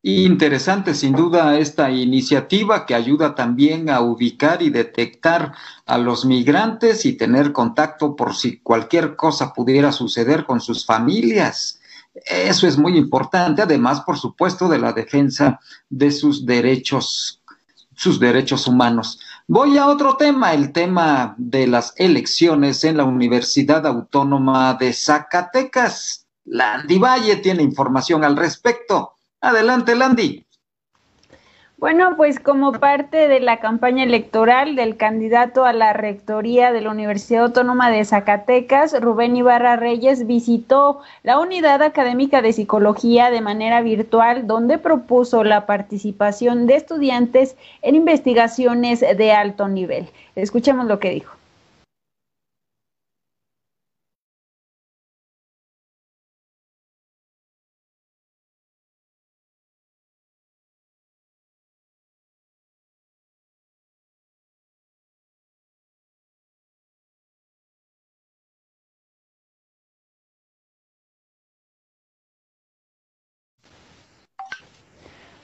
Interesante 0.04 0.96
sin 0.96 1.14
duda 1.14 1.60
esta 1.60 1.92
iniciativa 1.92 2.88
que 2.88 2.96
ayuda 2.96 3.36
también 3.36 3.88
a 3.92 4.02
ubicar 4.02 4.64
y 4.64 4.72
detectar 4.72 5.54
a 5.86 6.00
los 6.00 6.26
migrantes 6.26 7.06
y 7.06 7.14
tener 7.14 7.52
contacto 7.54 8.16
por 8.16 8.36
si 8.36 8.58
cualquier 8.58 9.16
cosa 9.16 9.54
pudiera 9.54 9.92
suceder 9.92 10.46
con 10.46 10.60
sus 10.60 10.88
familias. 10.88 11.82
Eso 12.26 12.68
es 12.68 12.80
muy 12.80 12.98
importante, 12.98 13.62
además, 13.62 14.02
por 14.02 14.18
supuesto, 14.18 14.68
de 14.68 14.80
la 14.80 14.92
defensa 14.92 15.60
de 15.88 16.10
sus 16.10 16.48
derechos, 16.48 17.40
sus 17.96 18.20
derechos 18.20 18.68
humanos. 18.68 19.20
Voy 19.48 19.78
a 19.78 19.88
otro 19.88 20.18
tema, 20.18 20.54
el 20.54 20.72
tema 20.72 21.36
de 21.38 21.68
las 21.68 21.94
elecciones 21.96 22.84
en 22.86 22.98
la 22.98 23.04
Universidad 23.04 23.86
Autónoma 23.86 24.74
de 24.74 24.94
Zacatecas. 24.94 26.26
Landy 26.46 26.98
Valle 26.98 27.36
tiene 27.36 27.62
información 27.62 28.24
al 28.24 28.36
respecto. 28.36 29.18
Adelante, 29.42 29.96
Landy. 29.96 30.46
Bueno, 31.82 32.16
pues 32.16 32.40
como 32.40 32.74
parte 32.74 33.28
de 33.28 33.40
la 33.40 33.60
campaña 33.60 34.04
electoral 34.04 34.76
del 34.76 34.98
candidato 34.98 35.66
a 35.66 35.74
la 35.74 35.94
rectoría 35.94 36.72
de 36.72 36.82
la 36.82 36.92
Universidad 36.92 37.46
Autónoma 37.46 37.90
de 37.90 38.06
Zacatecas, 38.06 39.02
Rubén 39.02 39.36
Ibarra 39.36 39.78
Reyes 39.78 40.28
visitó 40.28 41.02
la 41.24 41.40
unidad 41.40 41.82
académica 41.82 42.44
de 42.44 42.54
psicología 42.54 43.32
de 43.32 43.42
manera 43.42 43.82
virtual, 43.82 44.46
donde 44.46 44.78
propuso 44.78 45.44
la 45.44 45.66
participación 45.66 46.68
de 46.68 46.76
estudiantes 46.76 47.56
en 47.82 47.96
investigaciones 47.96 49.00
de 49.00 49.32
alto 49.32 49.68
nivel. 49.68 50.08
Escuchemos 50.36 50.86
lo 50.86 51.00
que 51.00 51.10
dijo. 51.10 51.41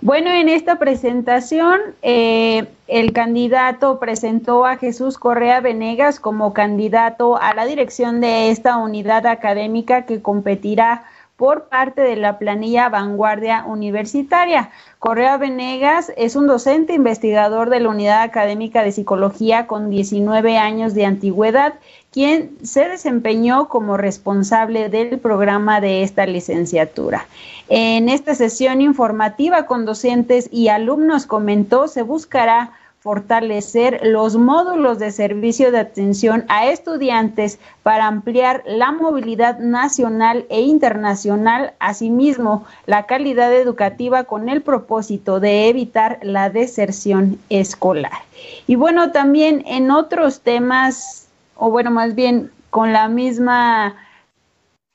Bueno, 0.08 0.32
en 0.32 0.48
esta 0.48 0.80
presentación 0.80 1.82
eh, 2.02 2.66
el 2.88 3.12
candidato 3.12 4.00
presentó 4.00 4.66
a 4.66 4.78
Jesús 4.78 5.18
Correa 5.18 5.60
Venegas 5.60 6.22
como 6.22 6.54
candidato 6.54 7.36
a 7.36 7.54
la 7.54 7.66
dirección 7.66 8.22
de 8.22 8.50
esta 8.50 8.78
unidad 8.78 9.26
académica 9.26 10.06
que 10.06 10.22
competirá 10.22 11.04
por 11.36 11.66
parte 11.66 12.04
de 12.04 12.16
la 12.16 12.40
planilla 12.40 12.88
Vanguardia 12.88 13.66
Universitaria. 13.66 14.70
Correa 15.00 15.36
Venegas 15.36 16.14
es 16.16 16.38
un 16.38 16.48
docente 16.48 16.94
investigador 16.94 17.70
de 17.70 17.82
la 17.82 17.90
Unidad 17.90 18.22
Académica 18.22 18.84
de 18.84 18.94
Psicología 18.94 19.68
con 19.68 19.90
19 19.90 20.58
años 20.58 20.94
de 20.94 21.06
antigüedad, 21.06 21.74
quien 22.18 22.58
se 22.64 22.90
desempeñó 22.90 23.70
como 23.70 23.96
responsable 23.96 24.90
del 24.90 25.20
programa 25.20 25.80
de 25.82 26.02
esta 26.02 26.26
licenciatura. 26.26 27.28
En 27.70 28.10
esta 28.10 28.34
sesión 28.34 28.82
informativa 28.82 29.68
con 29.68 29.86
docentes 29.86 30.50
y 30.52 30.70
alumnos 30.70 31.28
comentó 31.28 31.88
se 31.88 32.02
buscará 32.02 32.72
fortalecer 33.02 34.00
los 34.02 34.36
módulos 34.36 34.98
de 34.98 35.12
servicio 35.12 35.72
de 35.72 35.78
atención 35.78 36.44
a 36.48 36.66
estudiantes 36.66 37.60
para 37.84 38.08
ampliar 38.08 38.64
la 38.66 38.92
movilidad 38.92 39.60
nacional 39.60 40.48
e 40.50 40.62
internacional, 40.62 41.74
asimismo 41.78 42.66
la 42.88 43.06
calidad 43.06 43.54
educativa 43.54 44.24
con 44.24 44.50
el 44.50 44.64
propósito 44.64 45.40
de 45.40 45.70
evitar 45.70 46.18
la 46.24 46.50
deserción 46.50 47.38
escolar. 47.50 48.24
Y 48.66 48.74
bueno, 48.76 49.12
también 49.12 49.64
en 49.68 49.92
otros 49.92 50.42
temas, 50.42 51.27
o 51.58 51.70
bueno, 51.72 51.92
más 51.92 52.16
bien 52.16 52.52
con 52.70 52.94
la 52.94 53.08
misma 53.08 53.96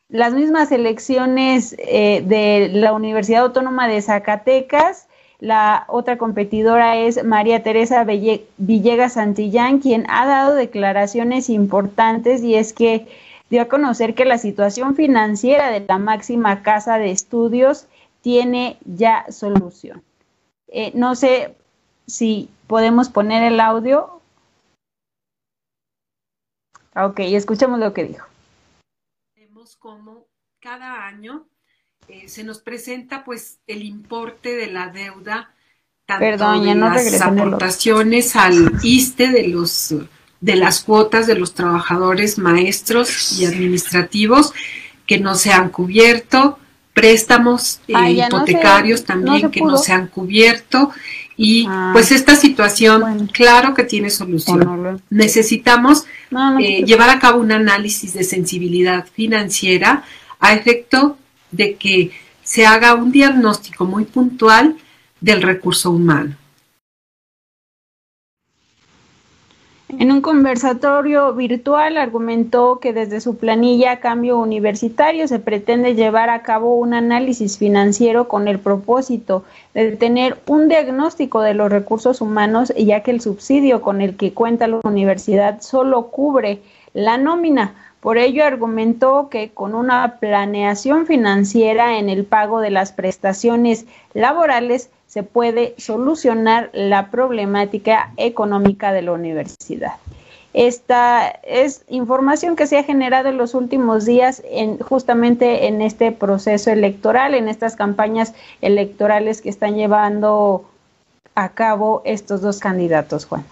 las 0.08 0.34
mismas 0.34 0.70
elecciones 0.70 1.74
eh, 1.78 2.22
de 2.26 2.68
la 2.72 2.92
Universidad 2.92 3.44
Autónoma 3.44 3.88
de 3.88 4.02
Zacatecas, 4.02 5.08
la 5.40 5.86
otra 5.88 6.18
competidora 6.18 6.96
es 6.96 7.24
María 7.24 7.64
Teresa 7.64 8.04
Villegas 8.04 9.14
Santillán, 9.14 9.80
quien 9.80 10.04
ha 10.08 10.26
dado 10.26 10.54
declaraciones 10.54 11.50
importantes 11.50 12.44
y 12.44 12.54
es 12.54 12.72
que 12.72 13.08
dio 13.50 13.62
a 13.62 13.68
conocer 13.68 14.14
que 14.14 14.24
la 14.24 14.38
situación 14.38 14.94
financiera 14.94 15.70
de 15.70 15.80
la 15.80 15.98
máxima 15.98 16.62
casa 16.62 16.98
de 16.98 17.10
estudios 17.10 17.86
tiene 18.20 18.76
ya 18.84 19.26
solución. 19.30 20.02
Eh, 20.68 20.92
no 20.94 21.16
sé 21.16 21.56
si 22.06 22.48
podemos 22.66 23.08
poner 23.08 23.42
el 23.42 23.58
audio. 23.58 24.21
Ok, 26.94 27.20
escuchamos 27.20 27.78
lo 27.78 27.92
que 27.94 28.04
dijo. 28.04 28.26
Vemos 29.34 29.76
cómo 29.76 30.26
cada 30.60 31.06
año 31.06 31.46
eh, 32.08 32.28
se 32.28 32.44
nos 32.44 32.60
presenta 32.60 33.24
pues 33.24 33.58
el 33.66 33.82
importe 33.82 34.54
de 34.54 34.66
la 34.66 34.88
deuda, 34.88 35.54
tanto 36.04 36.24
de 36.60 36.74
las 36.74 37.20
aportaciones 37.22 38.36
al 38.36 38.72
ISTE 38.82 39.28
de 39.28 39.48
los 39.48 39.94
de 40.40 40.56
las 40.56 40.82
cuotas 40.82 41.28
de 41.28 41.36
los 41.36 41.54
trabajadores 41.54 42.36
maestros 42.36 43.38
y 43.38 43.46
administrativos 43.46 44.52
que 45.06 45.20
no 45.20 45.36
se 45.36 45.52
han 45.52 45.70
cubierto, 45.70 46.58
préstamos 46.92 47.80
eh, 47.86 47.94
hipotecarios 48.10 49.04
también 49.04 49.52
que 49.52 49.60
no 49.60 49.78
se 49.78 49.92
han 49.92 50.08
cubierto 50.08 50.90
y 51.42 51.66
ah. 51.68 51.90
pues 51.92 52.12
esta 52.12 52.36
situación 52.36 53.26
claro 53.32 53.74
que 53.74 53.82
tiene 53.82 54.10
solución. 54.10 55.02
Necesitamos 55.10 56.04
eh, 56.60 56.84
llevar 56.84 57.10
a 57.10 57.18
cabo 57.18 57.40
un 57.40 57.50
análisis 57.50 58.14
de 58.14 58.22
sensibilidad 58.22 59.06
financiera 59.12 60.04
a 60.38 60.54
efecto 60.54 61.18
de 61.50 61.74
que 61.74 62.12
se 62.44 62.64
haga 62.64 62.94
un 62.94 63.10
diagnóstico 63.10 63.84
muy 63.84 64.04
puntual 64.04 64.76
del 65.20 65.42
recurso 65.42 65.90
humano. 65.90 66.36
En 69.98 70.10
un 70.10 70.22
conversatorio 70.22 71.34
virtual 71.34 71.98
argumentó 71.98 72.80
que 72.80 72.94
desde 72.94 73.20
su 73.20 73.36
planilla 73.36 74.00
Cambio 74.00 74.38
Universitario 74.38 75.28
se 75.28 75.38
pretende 75.38 75.94
llevar 75.94 76.30
a 76.30 76.40
cabo 76.42 76.76
un 76.76 76.94
análisis 76.94 77.58
financiero 77.58 78.26
con 78.26 78.48
el 78.48 78.58
propósito 78.58 79.44
de 79.74 79.94
tener 79.96 80.38
un 80.46 80.68
diagnóstico 80.68 81.42
de 81.42 81.52
los 81.52 81.70
recursos 81.70 82.22
humanos, 82.22 82.72
ya 82.74 83.02
que 83.02 83.10
el 83.10 83.20
subsidio 83.20 83.82
con 83.82 84.00
el 84.00 84.16
que 84.16 84.32
cuenta 84.32 84.66
la 84.66 84.80
universidad 84.82 85.60
solo 85.60 86.06
cubre 86.08 86.62
la 86.94 87.18
nómina, 87.18 87.74
por 88.00 88.16
ello 88.16 88.46
argumentó 88.46 89.28
que 89.28 89.50
con 89.50 89.74
una 89.74 90.16
planeación 90.20 91.06
financiera 91.06 91.98
en 91.98 92.08
el 92.08 92.24
pago 92.24 92.60
de 92.60 92.70
las 92.70 92.92
prestaciones 92.92 93.84
laborales 94.14 94.90
se 95.12 95.22
puede 95.22 95.74
solucionar 95.76 96.70
la 96.72 97.10
problemática 97.10 98.14
económica 98.16 98.92
de 98.92 99.02
la 99.02 99.12
universidad. 99.12 99.96
Esta 100.54 101.28
es 101.28 101.84
información 101.90 102.56
que 102.56 102.66
se 102.66 102.78
ha 102.78 102.82
generado 102.82 103.28
en 103.28 103.36
los 103.36 103.52
últimos 103.52 104.06
días 104.06 104.40
en, 104.50 104.78
justamente 104.78 105.66
en 105.66 105.82
este 105.82 106.12
proceso 106.12 106.70
electoral, 106.70 107.34
en 107.34 107.48
estas 107.48 107.76
campañas 107.76 108.32
electorales 108.62 109.42
que 109.42 109.50
están 109.50 109.74
llevando 109.76 110.64
a 111.34 111.50
cabo 111.50 112.00
estos 112.06 112.40
dos 112.40 112.58
candidatos, 112.58 113.26
Juan. 113.26 113.44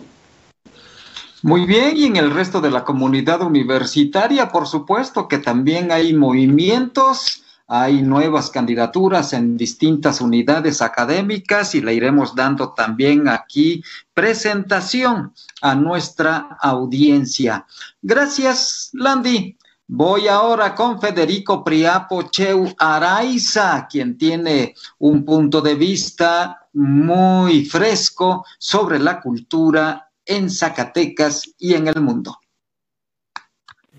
Muy 1.43 1.67
bien, 1.67 1.95
y 1.95 2.07
en 2.07 2.17
el 2.17 2.31
resto 2.31 2.63
de 2.63 2.71
la 2.71 2.85
comunidad 2.85 3.43
universitaria, 3.43 4.49
por 4.49 4.67
supuesto 4.67 5.29
que 5.29 5.37
también 5.37 5.93
hay 5.93 6.15
movimientos, 6.15 7.43
hay 7.73 8.03
nuevas 8.03 8.51
candidaturas 8.51 9.33
en 9.33 9.57
distintas 9.57 10.21
unidades 10.21 10.83
académicas 10.83 11.73
y 11.77 11.81
le 11.81 11.95
iremos 11.95 12.35
dando 12.35 12.73
también 12.73 13.29
aquí 13.29 13.81
presentación 14.13 15.33
a 15.63 15.77
nuestra 15.77 16.59
audiencia. 16.61 17.65
Gracias, 18.03 18.91
Landy. 18.93 19.57
Voy 19.87 20.27
ahora 20.27 20.75
con 20.75 21.01
Federico 21.01 21.63
Priapo 21.63 22.23
Cheu 22.23 22.75
Araiza, 22.77 23.87
quien 23.89 24.19
tiene 24.19 24.75
un 24.99 25.25
punto 25.25 25.61
de 25.61 25.77
vista 25.77 26.67
muy 26.73 27.65
fresco 27.67 28.45
sobre 28.59 28.99
la 28.99 29.21
cultura 29.21 30.11
en 30.25 30.51
Zacatecas 30.51 31.49
y 31.57 31.75
en 31.75 31.87
el 31.87 32.01
mundo. 32.01 32.37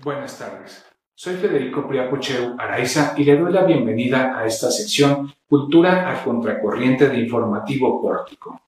Buenas 0.02 0.38
tardes. 0.38 0.91
Soy 1.22 1.36
Federico 1.36 1.86
Priapocheu 1.86 2.56
Araiza 2.58 3.14
y 3.16 3.22
le 3.22 3.36
doy 3.36 3.52
la 3.52 3.62
bienvenida 3.62 4.36
a 4.36 4.44
esta 4.44 4.72
sección 4.72 5.32
Cultura 5.48 6.10
a 6.10 6.24
Contracorriente 6.24 7.08
de 7.08 7.20
Informativo 7.20 8.02
Pórtico. 8.02 8.60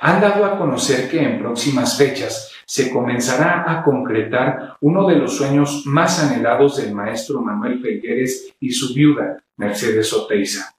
Han 0.00 0.20
dado 0.20 0.44
a 0.44 0.56
conocer 0.58 1.10
que 1.10 1.20
en 1.20 1.40
próximas 1.40 1.98
fechas 1.98 2.52
se 2.64 2.88
comenzará 2.88 3.64
a 3.66 3.82
concretar 3.82 4.76
uno 4.80 5.08
de 5.08 5.16
los 5.16 5.36
sueños 5.36 5.82
más 5.86 6.22
anhelados 6.22 6.76
del 6.76 6.94
maestro 6.94 7.42
Manuel 7.42 7.80
Felgueres 7.80 8.54
y 8.60 8.70
su 8.70 8.94
viuda, 8.94 9.42
Mercedes 9.56 10.12
Oteiza, 10.12 10.72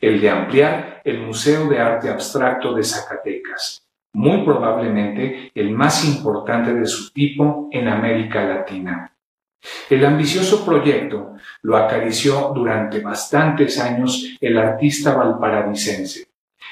el 0.00 0.22
de 0.22 0.30
ampliar 0.30 1.02
el 1.04 1.20
Museo 1.20 1.68
de 1.68 1.80
Arte 1.80 2.08
Abstracto 2.08 2.72
de 2.72 2.82
Zacatecas, 2.82 3.86
muy 4.14 4.42
probablemente 4.42 5.52
el 5.54 5.70
más 5.70 6.02
importante 6.06 6.72
de 6.72 6.86
su 6.86 7.12
tipo 7.12 7.68
en 7.70 7.88
América 7.88 8.42
Latina. 8.42 9.09
El 9.88 10.04
ambicioso 10.04 10.64
proyecto 10.64 11.34
lo 11.62 11.76
acarició 11.76 12.52
durante 12.54 13.00
bastantes 13.00 13.78
años 13.78 14.36
el 14.40 14.58
artista 14.58 15.14
valparadicense. 15.14 16.28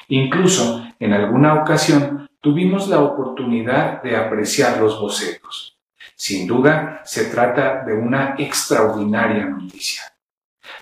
Incluso, 0.08 0.86
en 0.98 1.12
alguna 1.12 1.54
ocasión, 1.54 2.28
tuvimos 2.40 2.88
la 2.88 3.00
oportunidad 3.00 4.02
de 4.02 4.16
apreciar 4.16 4.78
los 4.78 5.00
bocetos. 5.00 5.76
Sin 6.14 6.46
duda, 6.46 7.02
se 7.04 7.26
trata 7.26 7.84
de 7.84 7.94
una 7.94 8.34
extraordinaria 8.38 9.44
noticia. 9.46 10.02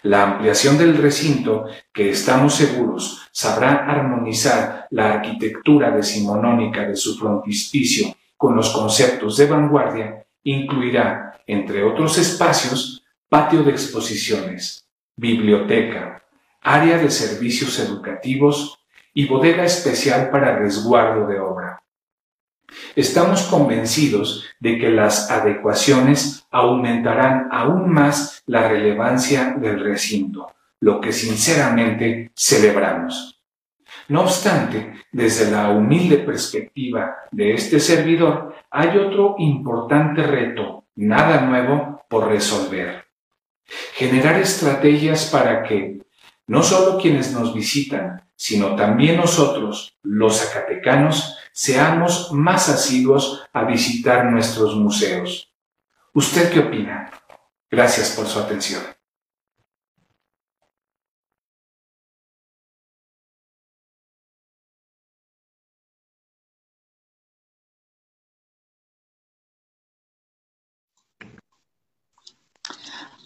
La 0.02 0.22
ampliación 0.22 0.78
del 0.78 0.96
recinto, 0.96 1.66
que 1.92 2.10
estamos 2.10 2.54
seguros 2.54 3.28
sabrá 3.32 3.86
armonizar 3.86 4.86
la 4.90 5.14
arquitectura 5.14 5.90
decimonónica 5.90 6.86
de 6.86 6.96
su 6.96 7.18
frontispicio 7.18 8.14
con 8.36 8.54
los 8.54 8.70
conceptos 8.70 9.36
de 9.36 9.46
vanguardia, 9.46 10.25
incluirá, 10.46 11.42
entre 11.46 11.82
otros 11.82 12.18
espacios, 12.18 13.04
patio 13.28 13.64
de 13.64 13.72
exposiciones, 13.72 14.86
biblioteca, 15.16 16.22
área 16.62 16.98
de 16.98 17.10
servicios 17.10 17.80
educativos 17.80 18.78
y 19.12 19.26
bodega 19.26 19.64
especial 19.64 20.30
para 20.30 20.56
resguardo 20.56 21.26
de 21.26 21.40
obra. 21.40 21.82
Estamos 22.94 23.42
convencidos 23.42 24.44
de 24.60 24.78
que 24.78 24.90
las 24.90 25.30
adecuaciones 25.32 26.46
aumentarán 26.50 27.48
aún 27.50 27.90
más 27.92 28.42
la 28.46 28.68
relevancia 28.68 29.56
del 29.58 29.80
recinto, 29.80 30.54
lo 30.78 31.00
que 31.00 31.12
sinceramente 31.12 32.30
celebramos. 32.36 33.35
No 34.08 34.22
obstante, 34.22 34.94
desde 35.10 35.50
la 35.50 35.70
humilde 35.70 36.18
perspectiva 36.18 37.16
de 37.32 37.54
este 37.54 37.80
servidor, 37.80 38.54
hay 38.70 38.96
otro 38.98 39.34
importante 39.38 40.22
reto, 40.22 40.84
nada 40.94 41.40
nuevo, 41.40 42.04
por 42.08 42.28
resolver. 42.28 43.04
Generar 43.94 44.40
estrategias 44.40 45.26
para 45.26 45.64
que 45.64 46.02
no 46.46 46.62
solo 46.62 47.00
quienes 47.00 47.32
nos 47.32 47.52
visitan, 47.52 48.22
sino 48.36 48.76
también 48.76 49.16
nosotros, 49.16 49.96
los 50.02 50.38
zacatecanos, 50.38 51.36
seamos 51.52 52.30
más 52.32 52.68
asiduos 52.68 53.44
a 53.52 53.64
visitar 53.64 54.26
nuestros 54.26 54.76
museos. 54.76 55.52
¿Usted 56.12 56.52
qué 56.52 56.60
opina? 56.60 57.10
Gracias 57.68 58.10
por 58.10 58.26
su 58.26 58.38
atención. 58.38 58.95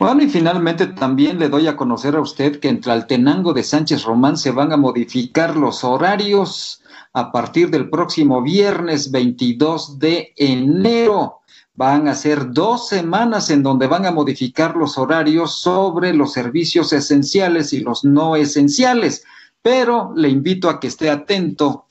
Bueno, 0.01 0.23
y 0.23 0.31
finalmente 0.31 0.87
también 0.87 1.39
le 1.39 1.51
doy 1.51 1.67
a 1.67 1.77
conocer 1.77 2.17
a 2.17 2.23
usted 2.23 2.59
que 2.59 2.71
entre 2.71 2.91
Altenango 2.91 3.53
de 3.53 3.63
Sánchez 3.63 4.05
Román 4.05 4.39
se 4.39 4.51
van 4.51 4.73
a 4.73 4.79
modificar 4.79 5.57
los 5.57 5.85
horarios 5.85 6.83
a 7.13 7.31
partir 7.31 7.69
del 7.69 7.91
próximo 7.91 8.41
viernes 8.41 9.11
22 9.11 9.99
de 9.99 10.33
enero. 10.37 11.41
Van 11.75 12.09
a 12.09 12.15
ser 12.15 12.51
dos 12.51 12.89
semanas 12.89 13.51
en 13.51 13.63
donde 13.63 13.89
van 13.89 14.07
a 14.07 14.11
modificar 14.11 14.75
los 14.75 14.97
horarios 14.97 15.61
sobre 15.61 16.15
los 16.15 16.33
servicios 16.33 16.95
esenciales 16.95 17.75
y 17.75 17.81
los 17.81 18.03
no 18.03 18.37
esenciales, 18.37 19.23
pero 19.61 20.15
le 20.17 20.31
invito 20.31 20.71
a 20.71 20.81
que 20.81 20.87
esté 20.87 21.11
atento 21.11 21.85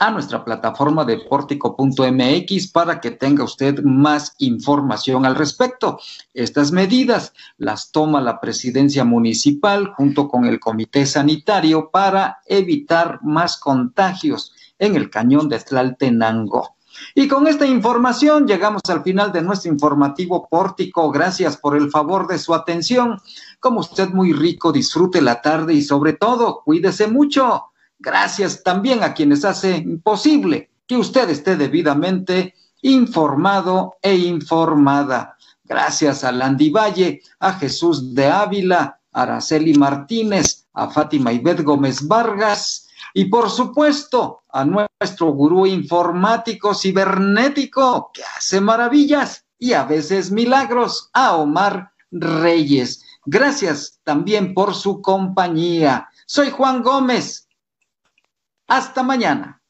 a 0.00 0.10
nuestra 0.10 0.42
plataforma 0.44 1.04
de 1.04 1.18
portico.mx 1.18 2.68
para 2.72 3.00
que 3.00 3.10
tenga 3.10 3.44
usted 3.44 3.82
más 3.82 4.34
información 4.38 5.26
al 5.26 5.34
respecto. 5.34 6.00
Estas 6.32 6.72
medidas 6.72 7.34
las 7.58 7.92
toma 7.92 8.22
la 8.22 8.40
presidencia 8.40 9.04
municipal 9.04 9.92
junto 9.94 10.26
con 10.28 10.46
el 10.46 10.58
comité 10.58 11.04
sanitario 11.04 11.90
para 11.90 12.38
evitar 12.46 13.20
más 13.22 13.58
contagios 13.58 14.54
en 14.78 14.96
el 14.96 15.10
cañón 15.10 15.50
de 15.50 15.58
Tlaltenango. 15.58 16.76
Y 17.14 17.28
con 17.28 17.46
esta 17.46 17.66
información 17.66 18.46
llegamos 18.46 18.82
al 18.88 19.02
final 19.02 19.32
de 19.32 19.42
nuestro 19.42 19.70
informativo 19.70 20.48
pórtico. 20.48 21.10
Gracias 21.10 21.58
por 21.58 21.76
el 21.76 21.90
favor 21.90 22.26
de 22.26 22.38
su 22.38 22.54
atención. 22.54 23.20
Como 23.60 23.80
usted 23.80 24.08
muy 24.08 24.32
rico, 24.32 24.72
disfrute 24.72 25.20
la 25.20 25.42
tarde 25.42 25.74
y 25.74 25.82
sobre 25.82 26.14
todo, 26.14 26.62
cuídese 26.64 27.06
mucho. 27.06 27.69
Gracias 28.00 28.62
también 28.62 29.02
a 29.02 29.12
quienes 29.12 29.44
hacen 29.44 30.00
posible 30.00 30.70
que 30.86 30.96
usted 30.96 31.28
esté 31.28 31.56
debidamente 31.56 32.54
informado 32.80 33.96
e 34.00 34.16
informada. 34.16 35.36
Gracias 35.64 36.24
a 36.24 36.32
Landy 36.32 36.70
Valle, 36.70 37.20
a 37.38 37.52
Jesús 37.52 38.14
de 38.14 38.26
Ávila, 38.26 38.98
a 39.12 39.22
Araceli 39.22 39.74
Martínez, 39.74 40.66
a 40.72 40.88
Fátima 40.88 41.30
Ibet 41.30 41.62
Gómez 41.62 42.08
Vargas 42.08 42.88
y 43.12 43.26
por 43.26 43.50
supuesto 43.50 44.44
a 44.48 44.64
nuestro 44.64 45.32
gurú 45.32 45.66
informático 45.66 46.74
cibernético 46.74 48.10
que 48.14 48.22
hace 48.36 48.62
maravillas 48.62 49.44
y 49.58 49.74
a 49.74 49.84
veces 49.84 50.30
milagros, 50.30 51.10
a 51.12 51.36
Omar 51.36 51.92
Reyes. 52.10 53.04
Gracias 53.26 54.00
también 54.04 54.54
por 54.54 54.74
su 54.74 55.02
compañía. 55.02 56.08
Soy 56.24 56.50
Juan 56.50 56.82
Gómez 56.82 57.46
hasta 58.70 59.02
mañana. 59.02 59.60